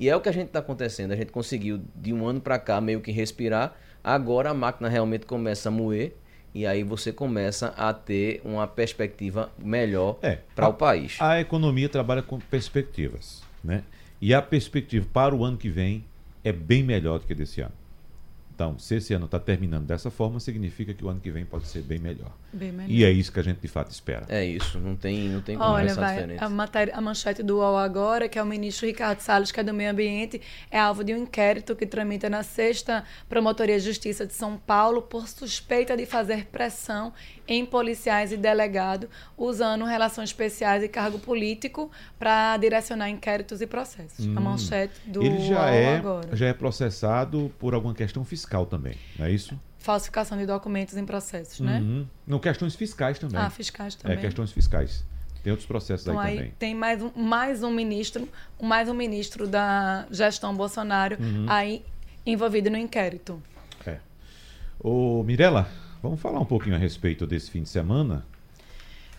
[0.00, 1.12] E é o que a gente está acontecendo.
[1.12, 3.76] A gente conseguiu, de um ano para cá, meio que respirar.
[4.02, 6.14] Agora a máquina realmente começa a moer.
[6.54, 11.16] E aí você começa a ter uma perspectiva melhor É, para o país.
[11.18, 13.82] A economia trabalha com perspectivas, né?
[14.20, 16.04] E a perspectiva para o ano que vem
[16.44, 17.72] é bem melhor do que desse ano.
[18.54, 21.66] Então, se esse ano está terminando dessa forma, significa que o ano que vem pode
[21.66, 22.30] ser bem melhor.
[22.88, 24.26] E é isso que a gente de fato espera.
[24.28, 26.44] É isso, não tem, não tem como Olha, vai, diferente.
[26.44, 29.64] a, matéria, a manchete do UOL agora, que é o ministro Ricardo Salles, que é
[29.64, 30.40] do Meio Ambiente,
[30.70, 35.02] é alvo de um inquérito que tramita na sexta Promotoria de Justiça de São Paulo
[35.02, 37.12] por suspeita de fazer pressão
[37.48, 44.26] em policiais e delegado, usando relações especiais e cargo político para direcionar inquéritos e processos.
[44.36, 45.24] A manchete do Hum.
[45.24, 46.36] Ele já UOL é, agora.
[46.36, 49.58] já é processado por alguma questão fiscal também, não é isso?
[49.82, 51.80] Falsificação de documentos em processos, né?
[51.80, 52.06] Uhum.
[52.26, 53.40] Não, questões fiscais também.
[53.40, 54.16] Ah, fiscais também.
[54.16, 55.04] É, questões fiscais.
[55.42, 56.54] Tem outros processos Então aí aí também.
[56.56, 58.28] tem mais um, mais um ministro,
[58.60, 61.46] mais um ministro da gestão Bolsonaro Uhum.
[61.48, 61.84] aí
[62.24, 63.42] envolvido no inquérito.
[63.84, 63.98] É.
[64.78, 65.68] Ô, Mirela,
[66.00, 68.24] vamos falar um pouquinho a respeito desse fim de semana?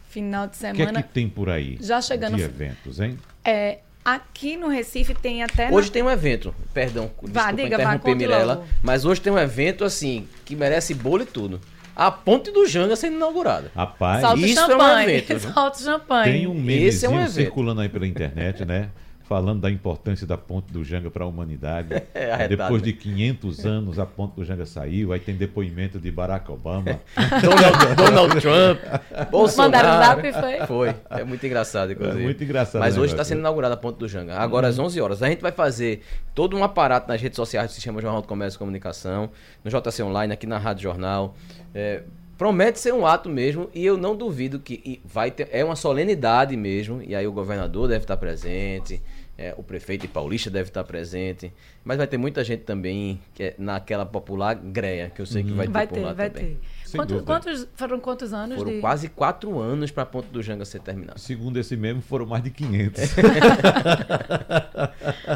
[0.07, 1.03] Final de O que é semana.
[1.03, 3.18] que tem por aí Já chegando de no eventos, hein?
[3.43, 5.70] É, aqui no Recife tem até.
[5.70, 9.32] na- Hoje tem um evento, perdão, desculpa diga, vá, interromper conte Mirella, mas hoje tem
[9.34, 11.60] um evento assim que merece bolo e tudo.
[11.95, 13.72] A Ponte do Janga sendo inaugurada.
[13.76, 15.10] Rapaz, Solta o Isso é um champanhe.
[15.12, 15.54] evento, viu?
[15.54, 16.32] Solta o champanhe.
[16.34, 17.32] tem um Esse é um memezinho evento.
[17.34, 18.89] circulando aí pela internet, né?
[19.24, 21.93] Falando da importância da Ponte do Janga para a humanidade.
[22.13, 22.88] É, Aí arretado, Depois né?
[22.88, 25.13] de 500 anos, a Ponte do Janga saiu.
[25.13, 26.99] Aí tem depoimento de Barack Obama.
[27.41, 28.80] Donald, Donald Trump,
[29.32, 29.88] Bolsonaro.
[29.88, 30.67] Mandaram zap, foi?
[30.67, 30.95] Foi.
[31.09, 32.19] É muito engraçado, inclusive.
[32.19, 34.38] É muito engraçado, Mas né, hoje está sendo inaugurada a Ponte do Janga.
[34.38, 35.24] Agora às 11 horas.
[35.24, 36.01] A gente vai fazer
[36.36, 39.30] todo um aparato nas redes sociais do Sistema Jornal do Comércio e Comunicação,
[39.63, 41.36] no JC Online, aqui na Rádio Jornal.
[41.74, 42.03] É,
[42.44, 45.48] promete ser um ato mesmo e eu não duvido que vai ter.
[45.50, 47.02] É uma solenidade mesmo.
[47.02, 49.02] E aí o governador deve estar presente.
[49.38, 51.52] é, o prefeito Paulista deve estar presente,
[51.84, 55.52] mas vai ter muita gente também que é naquela popular greia, que eu sei que
[55.54, 56.56] vai ter Vai por ter, lá vai também.
[56.56, 56.60] ter.
[56.94, 57.26] Sem Quanto- dúvida.
[57.26, 58.80] quantos, foram quantos anos Foram de.
[58.80, 61.18] quase quatro anos para a Ponte do Janga ser terminada.
[61.18, 63.02] Segundo esse mesmo, foram mais de 500.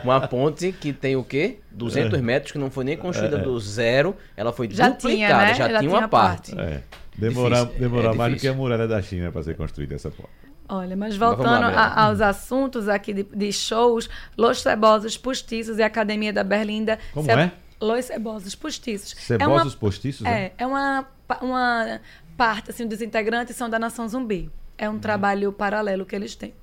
[0.04, 1.58] Uma ponte que tem o quê?
[1.60, 1.64] É.
[1.76, 5.54] 200 metros, que não foi nem construída do zero, ela foi Já duplicada, tinha, né?
[5.56, 6.56] já, Já tinha uma parte.
[6.56, 6.74] parte.
[6.74, 6.84] É.
[7.18, 10.30] Demorar, demorar é mais do que a muralha da China para ser construída essa ponte.
[10.70, 11.82] Olha, mas voltando lá, Bela.
[11.82, 17.00] a- aos assuntos aqui de, de shows, Los Cebosos Postiços e Academia da Berlinda.
[17.14, 17.52] Como se- é?
[17.80, 19.16] Los Cebosos Postiços.
[19.18, 20.22] Cebosos é postiços?
[20.22, 20.52] uma, né?
[20.58, 21.10] É, é uma, pa-
[21.42, 22.00] uma
[22.38, 24.52] parte assim, dos integrantes são da Nação Zumbi.
[24.80, 25.00] É um Uhum.
[25.00, 26.54] trabalho paralelo que eles têm.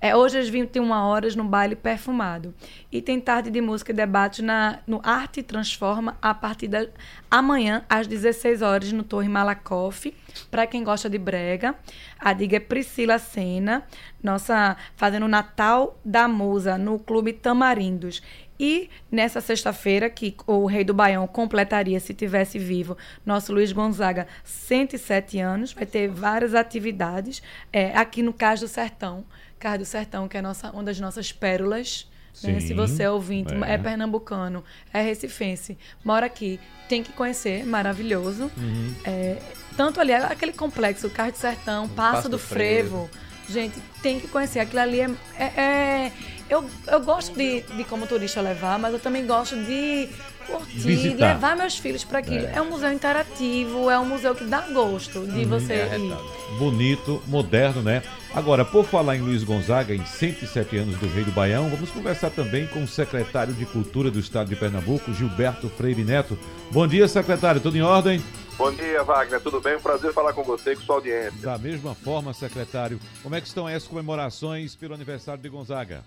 [0.00, 2.52] É, hoje às 21 horas no baile perfumado.
[2.90, 6.84] E tem tarde de música e debate na, no Arte Transforma a partir da
[7.30, 10.12] amanhã às 16 horas no Torre Malakoff.
[10.50, 11.76] Para quem gosta de brega,
[12.18, 13.84] a diga é Priscila Sena,
[14.20, 18.20] nossa fazendo o Natal da Musa no Clube Tamarindos.
[18.60, 22.94] E nessa sexta-feira, que o Rei do Baião completaria, se tivesse vivo,
[23.24, 27.42] nosso Luiz Gonzaga, 107 anos, vai ter várias atividades
[27.72, 29.24] é, aqui no Cais do Sertão.
[29.58, 32.06] Cais do Sertão, que é nossa, uma das nossas pérolas.
[32.44, 32.60] né?
[32.60, 33.72] Se você é ouvinte, é.
[33.72, 33.78] é.
[33.78, 38.50] pernambucano, é recifense, mora aqui, tem que conhecer, maravilhoso.
[38.58, 38.94] Uhum.
[39.06, 39.38] É,
[39.74, 43.08] tanto ali, aquele complexo, o Cais do Sertão, Passo, Passo do, do Frevo.
[43.52, 44.60] Gente, tem que conhecer.
[44.60, 45.10] Aquilo ali é.
[45.38, 46.12] é- é-
[46.48, 50.08] eu, eu gosto de, de, como turista, levar, mas eu também gosto de
[50.48, 52.44] curtir, de levar meus filhos para aquilo.
[52.46, 52.54] É.
[52.56, 52.60] É.
[52.62, 56.12] um museu interativo, é um museu que dá gosto de você É ir.
[56.58, 58.02] Bonito, moderno, né?
[58.34, 62.30] Agora, por falar em Luiz Gonzaga, em 107 anos do Rei do Baião, vamos conversar
[62.30, 66.36] também com o secretário de Cultura do Estado de Pernambuco, Gilberto Freire Neto.
[66.72, 68.20] Bom dia, secretário, tudo em ordem?
[68.60, 69.40] Bom dia, Wagner.
[69.40, 69.76] Tudo bem?
[69.76, 71.40] Um prazer falar com você e com sua audiência.
[71.40, 76.04] Da mesma forma, secretário, como é que estão as comemorações pelo aniversário de Gonzaga?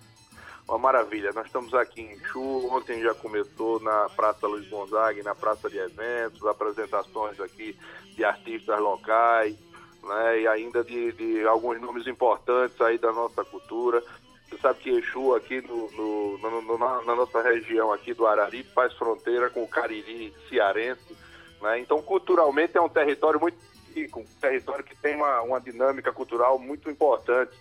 [0.69, 1.31] Uma maravilha.
[1.33, 2.69] Nós estamos aqui em Chu.
[2.71, 7.75] Ontem já começou na Praça Luiz Gonzaga e na Praça de Eventos, apresentações aqui
[8.15, 9.55] de artistas locais,
[10.03, 10.41] né?
[10.41, 14.03] E ainda de, de alguns nomes importantes aí da nossa cultura.
[14.47, 18.69] Você sabe que Exu aqui no, no- no- na, na nossa região aqui do Araripe
[18.75, 21.17] faz fronteira com o Cariri cearense,
[21.63, 21.79] né?
[21.79, 23.57] Então, culturalmente é um território muito
[23.95, 27.51] rico, um território que tem uma, uma dinâmica cultural muito importante.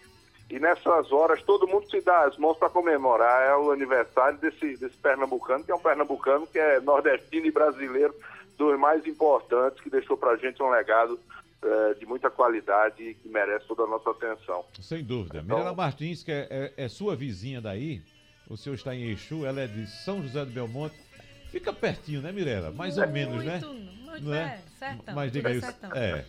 [0.50, 4.76] E nessas horas todo mundo se dá as mãos para comemorar é o aniversário desse,
[4.76, 8.14] desse pernambucano, que é um pernambucano que é nordestino e brasileiro,
[8.58, 11.18] dos mais importantes, que deixou para a gente um legado
[11.64, 14.62] eh, de muita qualidade e que merece toda a nossa atenção.
[14.80, 15.38] Sem dúvida.
[15.38, 16.46] Então- Mirela Martins, que é,
[16.76, 18.02] é- é sua vizinha daí,
[18.50, 20.96] o senhor está em Exu, ela é de São José do Belmonte.
[21.52, 22.70] Fica pertinho, né, Mirela?
[22.70, 23.60] Mais ou menos, né?
[23.60, 24.42] Muito, muito, Não é?
[24.42, 25.14] é, sertão.
[25.14, 25.60] Mas diga aí.
[25.60, 25.92] sertão.
[25.92, 26.24] É.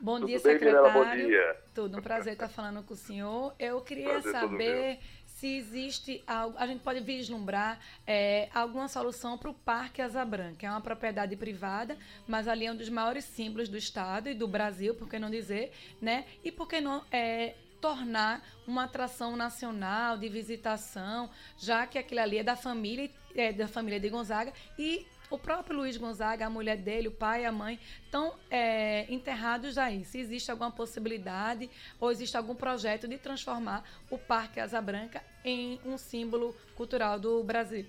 [0.00, 0.92] Bom Tudo dia, bem, secretário.
[0.92, 1.56] Bom dia.
[1.74, 3.54] Tudo, um prazer estar falando com o senhor.
[3.58, 9.50] Eu queria Prazer saber se existe algo, a gente pode vislumbrar é, alguma solução para
[9.50, 10.64] o Parque Asa Branca.
[10.64, 11.96] É uma propriedade privada,
[12.28, 15.28] mas ali é um dos maiores símbolos do Estado e do Brasil, por que não
[15.30, 16.24] dizer, né?
[16.44, 21.28] E por que não é, tornar uma atração nacional de visitação,
[21.58, 25.78] já que aquilo ali é da família, é da família de Gonzaga e o próprio
[25.78, 30.04] Luiz Gonzaga, a mulher dele, o pai, a mãe, estão é, enterrados aí.
[30.04, 31.68] Se existe alguma possibilidade
[31.98, 37.42] ou existe algum projeto de transformar o Parque Asa Branca em um símbolo cultural do
[37.42, 37.86] Brasil.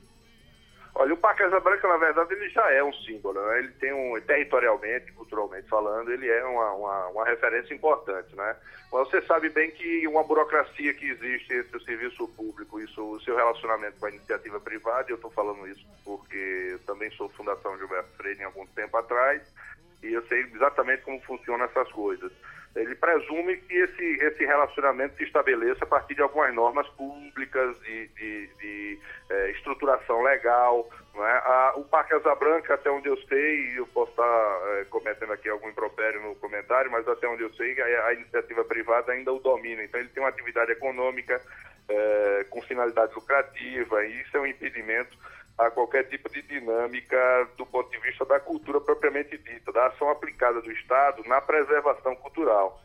[0.96, 3.60] Olha, o Parque Asa Branca, na verdade, ele já é um símbolo, né?
[3.60, 8.56] Ele tem um, territorialmente, culturalmente falando, ele é uma, uma, uma, referência importante, né?
[8.92, 13.20] Mas você sabe bem que uma burocracia que existe entre o serviço público e o
[13.22, 18.16] seu relacionamento com a iniciativa privada, eu estou falando isso porque também sou Fundação Gilberto
[18.16, 19.42] Freire em algum tempo atrás,
[20.04, 22.32] e eu sei exatamente como funcionam essas coisas
[22.76, 28.08] ele presume que esse, esse relacionamento se estabeleça a partir de algumas normas públicas, de,
[28.08, 29.00] de, de
[29.30, 30.90] é, estruturação legal.
[31.16, 31.20] É?
[31.20, 35.48] a, o Parque Asa Branca, até onde eu sei, eu posso estar é, cometendo aqui
[35.48, 39.40] algum impropério no comentário, mas até onde eu sei, a, a iniciativa privada ainda o
[39.40, 39.84] domina.
[39.84, 41.40] Então, ele tem uma atividade econômica
[41.88, 45.16] é, com finalidade lucrativa, e isso é um impedimento
[45.58, 50.10] a qualquer tipo de dinâmica do ponto de vista da cultura propriamente dita, da ação
[50.10, 52.82] aplicada do Estado na preservação cultural.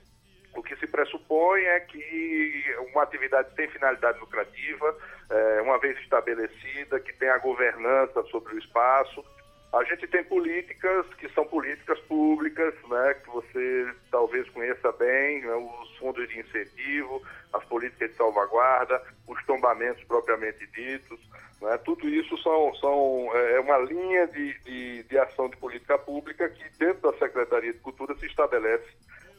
[0.54, 4.96] O que se pressupõe é que uma atividade sem finalidade lucrativa,
[5.30, 9.24] é, uma vez estabelecida, que tenha a governança sobre o espaço,
[9.72, 15.54] a gente tem políticas que são políticas públicas, né, que você talvez conheça bem, né,
[15.54, 21.20] os fundos de incentivo, as políticas de salvaguarda, os tombamentos propriamente ditos.
[21.60, 25.98] Né, tudo isso são, são, é, é uma linha de, de, de ação de política
[25.98, 28.88] pública que dentro da Secretaria de Cultura se estabelece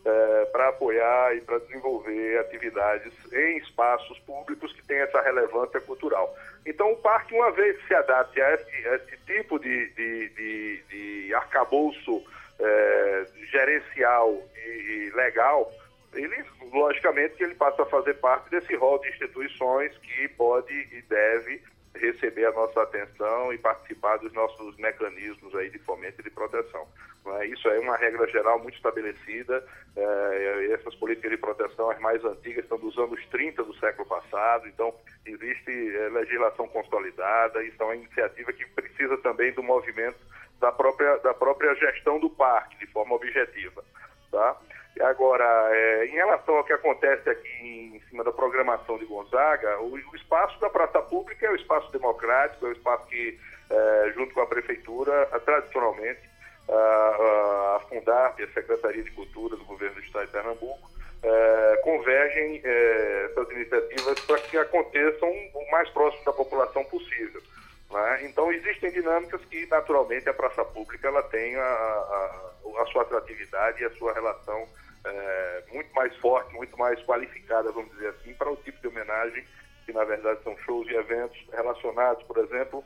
[0.06, 6.36] é, para apoiar e para desenvolver atividades em espaços públicos que têm essa relevância cultural.
[6.66, 10.30] Então, o parque, uma vez que se adapte a esse, a esse tipo de, de,
[10.30, 12.24] de, de arcabouço
[12.60, 15.72] é, gerencial e legal,
[16.14, 21.62] ele, logicamente, ele passa a fazer parte desse rol de instituições que pode e deve
[21.96, 26.88] receber a nossa atenção e participar dos nossos mecanismos aí de fomento e de proteção.
[27.40, 27.46] É?
[27.48, 29.64] Isso é uma regra geral muito estabelecida.
[29.96, 34.68] É, essas políticas de proteção, as mais antigas, são dos anos 30 do século passado,
[34.68, 34.94] então
[35.26, 40.18] existe é, legislação consolidada, isso é uma iniciativa que precisa também do movimento
[40.60, 43.84] da própria, da própria gestão do parque, de forma objetiva.
[44.32, 44.58] Tá?
[45.02, 49.94] Agora, é, em relação ao que acontece aqui em cima da programação de Gonzaga, o,
[49.94, 53.40] o espaço da praça pública é o espaço democrático, é o espaço que,
[53.70, 56.20] é, junto com a prefeitura, tradicionalmente,
[56.68, 60.90] a, a Fundap, a Secretaria de Cultura do Governo do Estado de Pernambuco,
[61.24, 67.42] é, convergem é, essas iniciativas para que aconteçam o mais próximo da população possível.
[67.90, 68.26] Né?
[68.26, 73.82] Então, existem dinâmicas que, naturalmente, a praça pública ela tem a, a, a sua atratividade
[73.82, 74.68] e a sua relação
[75.06, 79.46] é, muito mais forte, muito mais qualificada, vamos dizer assim, para o tipo de homenagem,
[79.86, 82.84] que, na verdade, são shows e eventos relacionados, por exemplo,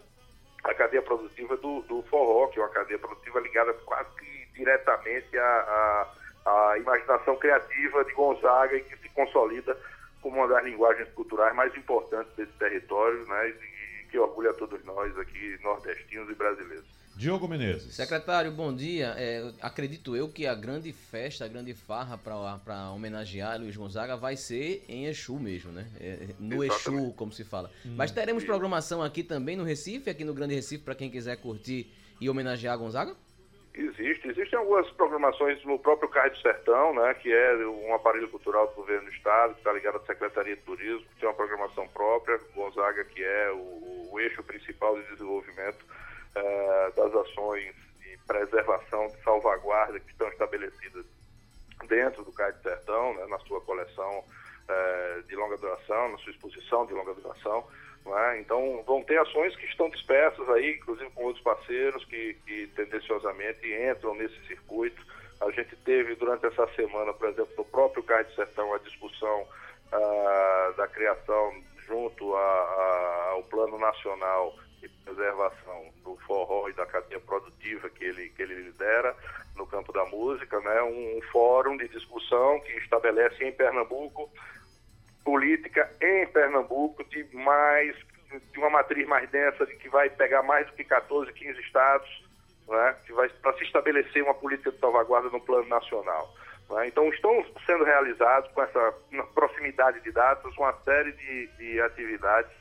[0.63, 5.37] à cadeia produtiva do, do forró, que é uma cadeia produtiva ligada quase que diretamente
[5.37, 6.07] à,
[6.45, 9.77] à, à imaginação criativa de Gonzaga e que se consolida
[10.21, 13.49] como uma das linguagens culturais mais importantes desse território, né?
[13.49, 16.85] E que orgulha a todos nós aqui, nordestinos e brasileiros.
[17.15, 17.93] Diogo Menezes.
[17.93, 19.13] Secretário, bom dia.
[19.17, 24.35] É, acredito eu que a grande festa, a grande farra para homenagear Luiz Gonzaga vai
[24.35, 25.87] ser em Exu mesmo, né?
[25.99, 27.05] É, no Exatamente.
[27.05, 27.69] Exu, como se fala.
[27.85, 27.93] Hum.
[27.95, 31.91] Mas teremos programação aqui também no Recife, aqui no Grande Recife, para quem quiser curtir
[32.19, 33.15] e homenagear Gonzaga?
[33.75, 38.67] Existe, existem algumas programações no próprio Cais do Sertão, né, que é um aparelho cultural
[38.67, 41.87] do governo do estado, que está ligado à Secretaria de Turismo, que tem uma programação
[41.87, 45.83] própria, Gonzaga, que é o, o eixo principal de desenvolvimento
[46.35, 51.05] uh, das ações de preservação, de salvaguarda que estão estabelecidas
[51.87, 56.31] dentro do Cais do Sertão, né, na sua coleção uh, de longa duração, na sua
[56.31, 57.65] exposição de longa duração.
[58.05, 58.39] É?
[58.39, 63.65] Então, vão ter ações que estão dispersas aí, inclusive com outros parceiros que, que tendenciosamente
[63.65, 65.01] entram nesse circuito.
[65.39, 69.43] A gente teve durante essa semana, por exemplo, no próprio Cais do Sertão, a discussão
[69.43, 74.53] uh, da criação junto a, a, ao Plano Nacional
[74.87, 79.15] de Preservação do Forró e da cadeia produtiva que ele, que ele lidera
[79.55, 80.81] no campo da música, né?
[80.81, 84.29] um, um fórum de discussão que estabelece em Pernambuco
[85.23, 87.95] política em Pernambuco de mais
[88.51, 92.23] de uma matriz mais densa, de que vai pegar mais do que 14, 15 estados,
[92.67, 96.33] né, que vai para se estabelecer uma política de salvaguarda no plano nacional.
[96.71, 96.87] Né?
[96.87, 98.93] Então, estão sendo realizados com essa
[99.35, 102.51] proximidade de datas uma série de, de atividades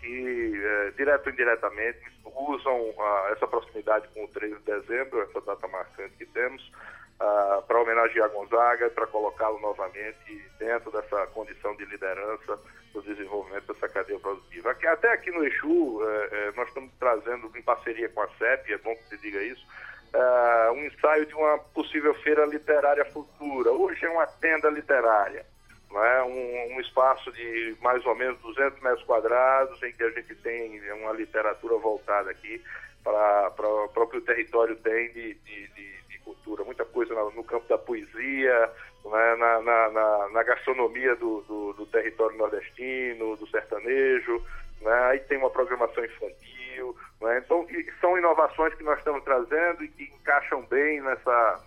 [0.00, 5.40] que, é, direto ou indiretamente, usam ah, essa proximidade com o 13 de dezembro, essa
[5.40, 6.70] data marcante que temos,
[7.18, 12.58] ah, para homenagear Gonzaga, para colocá-lo novamente dentro dessa condição de liderança
[12.92, 14.70] do desenvolvimento dessa cadeia produtiva.
[14.70, 18.72] Aqui, até aqui no Exu, é, é, nós estamos trazendo, em parceria com a CEP,
[18.72, 19.66] é bom que você diga isso,
[20.14, 23.70] uh, um ensaio de uma possível feira literária futura.
[23.70, 25.44] Hoje é uma tenda literária,
[25.90, 26.22] não é?
[26.24, 30.92] um, um espaço de mais ou menos 200 metros quadrados, em que a gente tem
[30.92, 32.62] uma literatura voltada aqui
[33.02, 36.64] para o que o território tem de, de, de, de cultura.
[36.64, 38.72] Muita coisa no, no campo da poesia,
[39.04, 39.36] é?
[39.36, 44.44] na, na, na, na, gastronomia do, do, do, território nordestino, do sertanejo.
[44.82, 44.92] É?
[45.10, 47.38] Aí tem uma programação infantil, né?
[47.38, 47.66] Então,
[48.00, 51.62] são inovações que nós estamos trazendo e que encaixam bem nessa,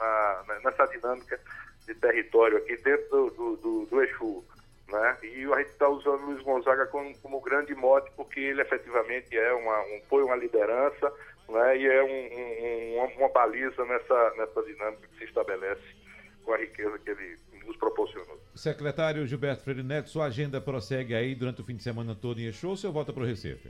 [0.47, 1.39] na, nessa dinâmica
[1.89, 4.43] de território aqui dentro do, do, do Exu.
[4.87, 5.17] Né?
[5.23, 9.35] E a gente está usando o Luiz Gonzaga como, como, grande mote, porque ele efetivamente
[9.35, 11.11] é uma, um, foi uma liderança
[11.47, 11.77] né?
[11.77, 15.81] e é um, um, uma, uma baliza nessa, nessa dinâmica que se estabelece
[16.43, 18.39] com a riqueza que ele nos proporcionou.
[18.55, 22.45] Secretário Gilberto Freire Neto, sua agenda prossegue aí durante o fim de semana todo em
[22.45, 23.69] Exu ou você volta para o Recife?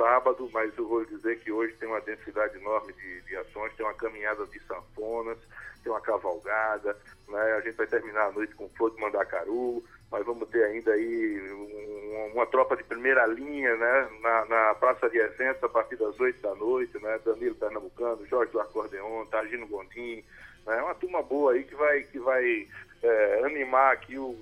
[0.00, 3.84] Sábado, mas eu vou dizer que hoje tem uma densidade enorme de, de ações, tem
[3.84, 5.36] uma caminhada de sanfonas,
[5.82, 6.96] tem uma cavalgada,
[7.28, 7.52] né?
[7.52, 11.52] a gente vai terminar a noite com flor de mandacaru, mas vamos ter ainda aí
[11.52, 14.08] um, uma tropa de primeira linha né?
[14.22, 17.20] na, na Praça de Eventos a partir das 8 da noite, né?
[17.22, 20.24] Danilo Pernambucano, Jorge do Acordeon, Targino Gondim,
[20.66, 20.82] né?
[20.82, 22.66] uma turma boa aí que vai, que vai
[23.02, 24.34] é, animar aqui o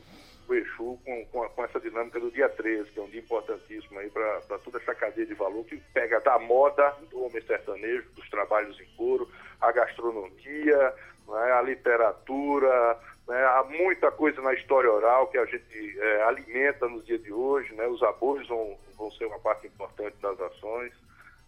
[0.49, 3.99] o Exu com, com, com, essa dinâmica do dia 13, que é um dia importantíssimo
[3.99, 8.29] aí para toda essa cadeia de valor que pega da moda do homem sertanejo, dos
[8.31, 9.29] trabalhos em couro,
[9.61, 10.95] a gastronomia,
[11.29, 16.89] né, a literatura, né, há muita coisa na história oral que a gente é, alimenta
[16.89, 20.93] nos dias de hoje, né, os apoios vão, vão ser uma parte importante das ações.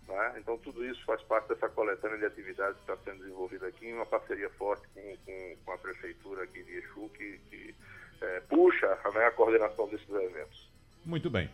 [0.06, 3.86] Né, então, tudo isso faz parte dessa coletânea de atividades que está sendo desenvolvida aqui,
[3.86, 7.74] em uma parceria forte com, com, com a prefeitura aqui de Exu, que, que
[8.20, 10.70] é, puxa né, a coordenação desses eventos.
[11.04, 11.50] Muito bem.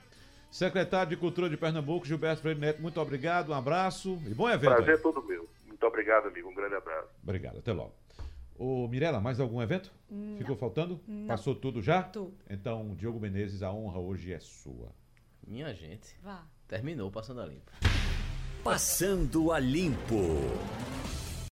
[0.50, 4.74] Secretário de Cultura de Pernambuco, Gilberto Freire Neto, muito obrigado, um abraço e bom evento.
[4.74, 5.00] Prazer aí.
[5.00, 5.48] todo meu.
[5.66, 6.48] Muito obrigado, amigo.
[6.48, 7.08] Um grande abraço.
[7.22, 7.92] Obrigado, até logo.
[8.58, 9.92] Ô, Mirela, mais algum evento?
[10.10, 10.38] Não.
[10.38, 10.98] Ficou faltando?
[11.06, 11.26] Não.
[11.26, 12.04] Passou tudo já?
[12.04, 12.34] Tudo.
[12.48, 14.90] Então, Diogo Menezes, a honra hoje é sua.
[15.46, 16.16] Minha gente.
[16.22, 16.46] Vá.
[16.66, 17.70] Terminou Passando a Limpo.
[18.64, 20.16] Passando a Limpo.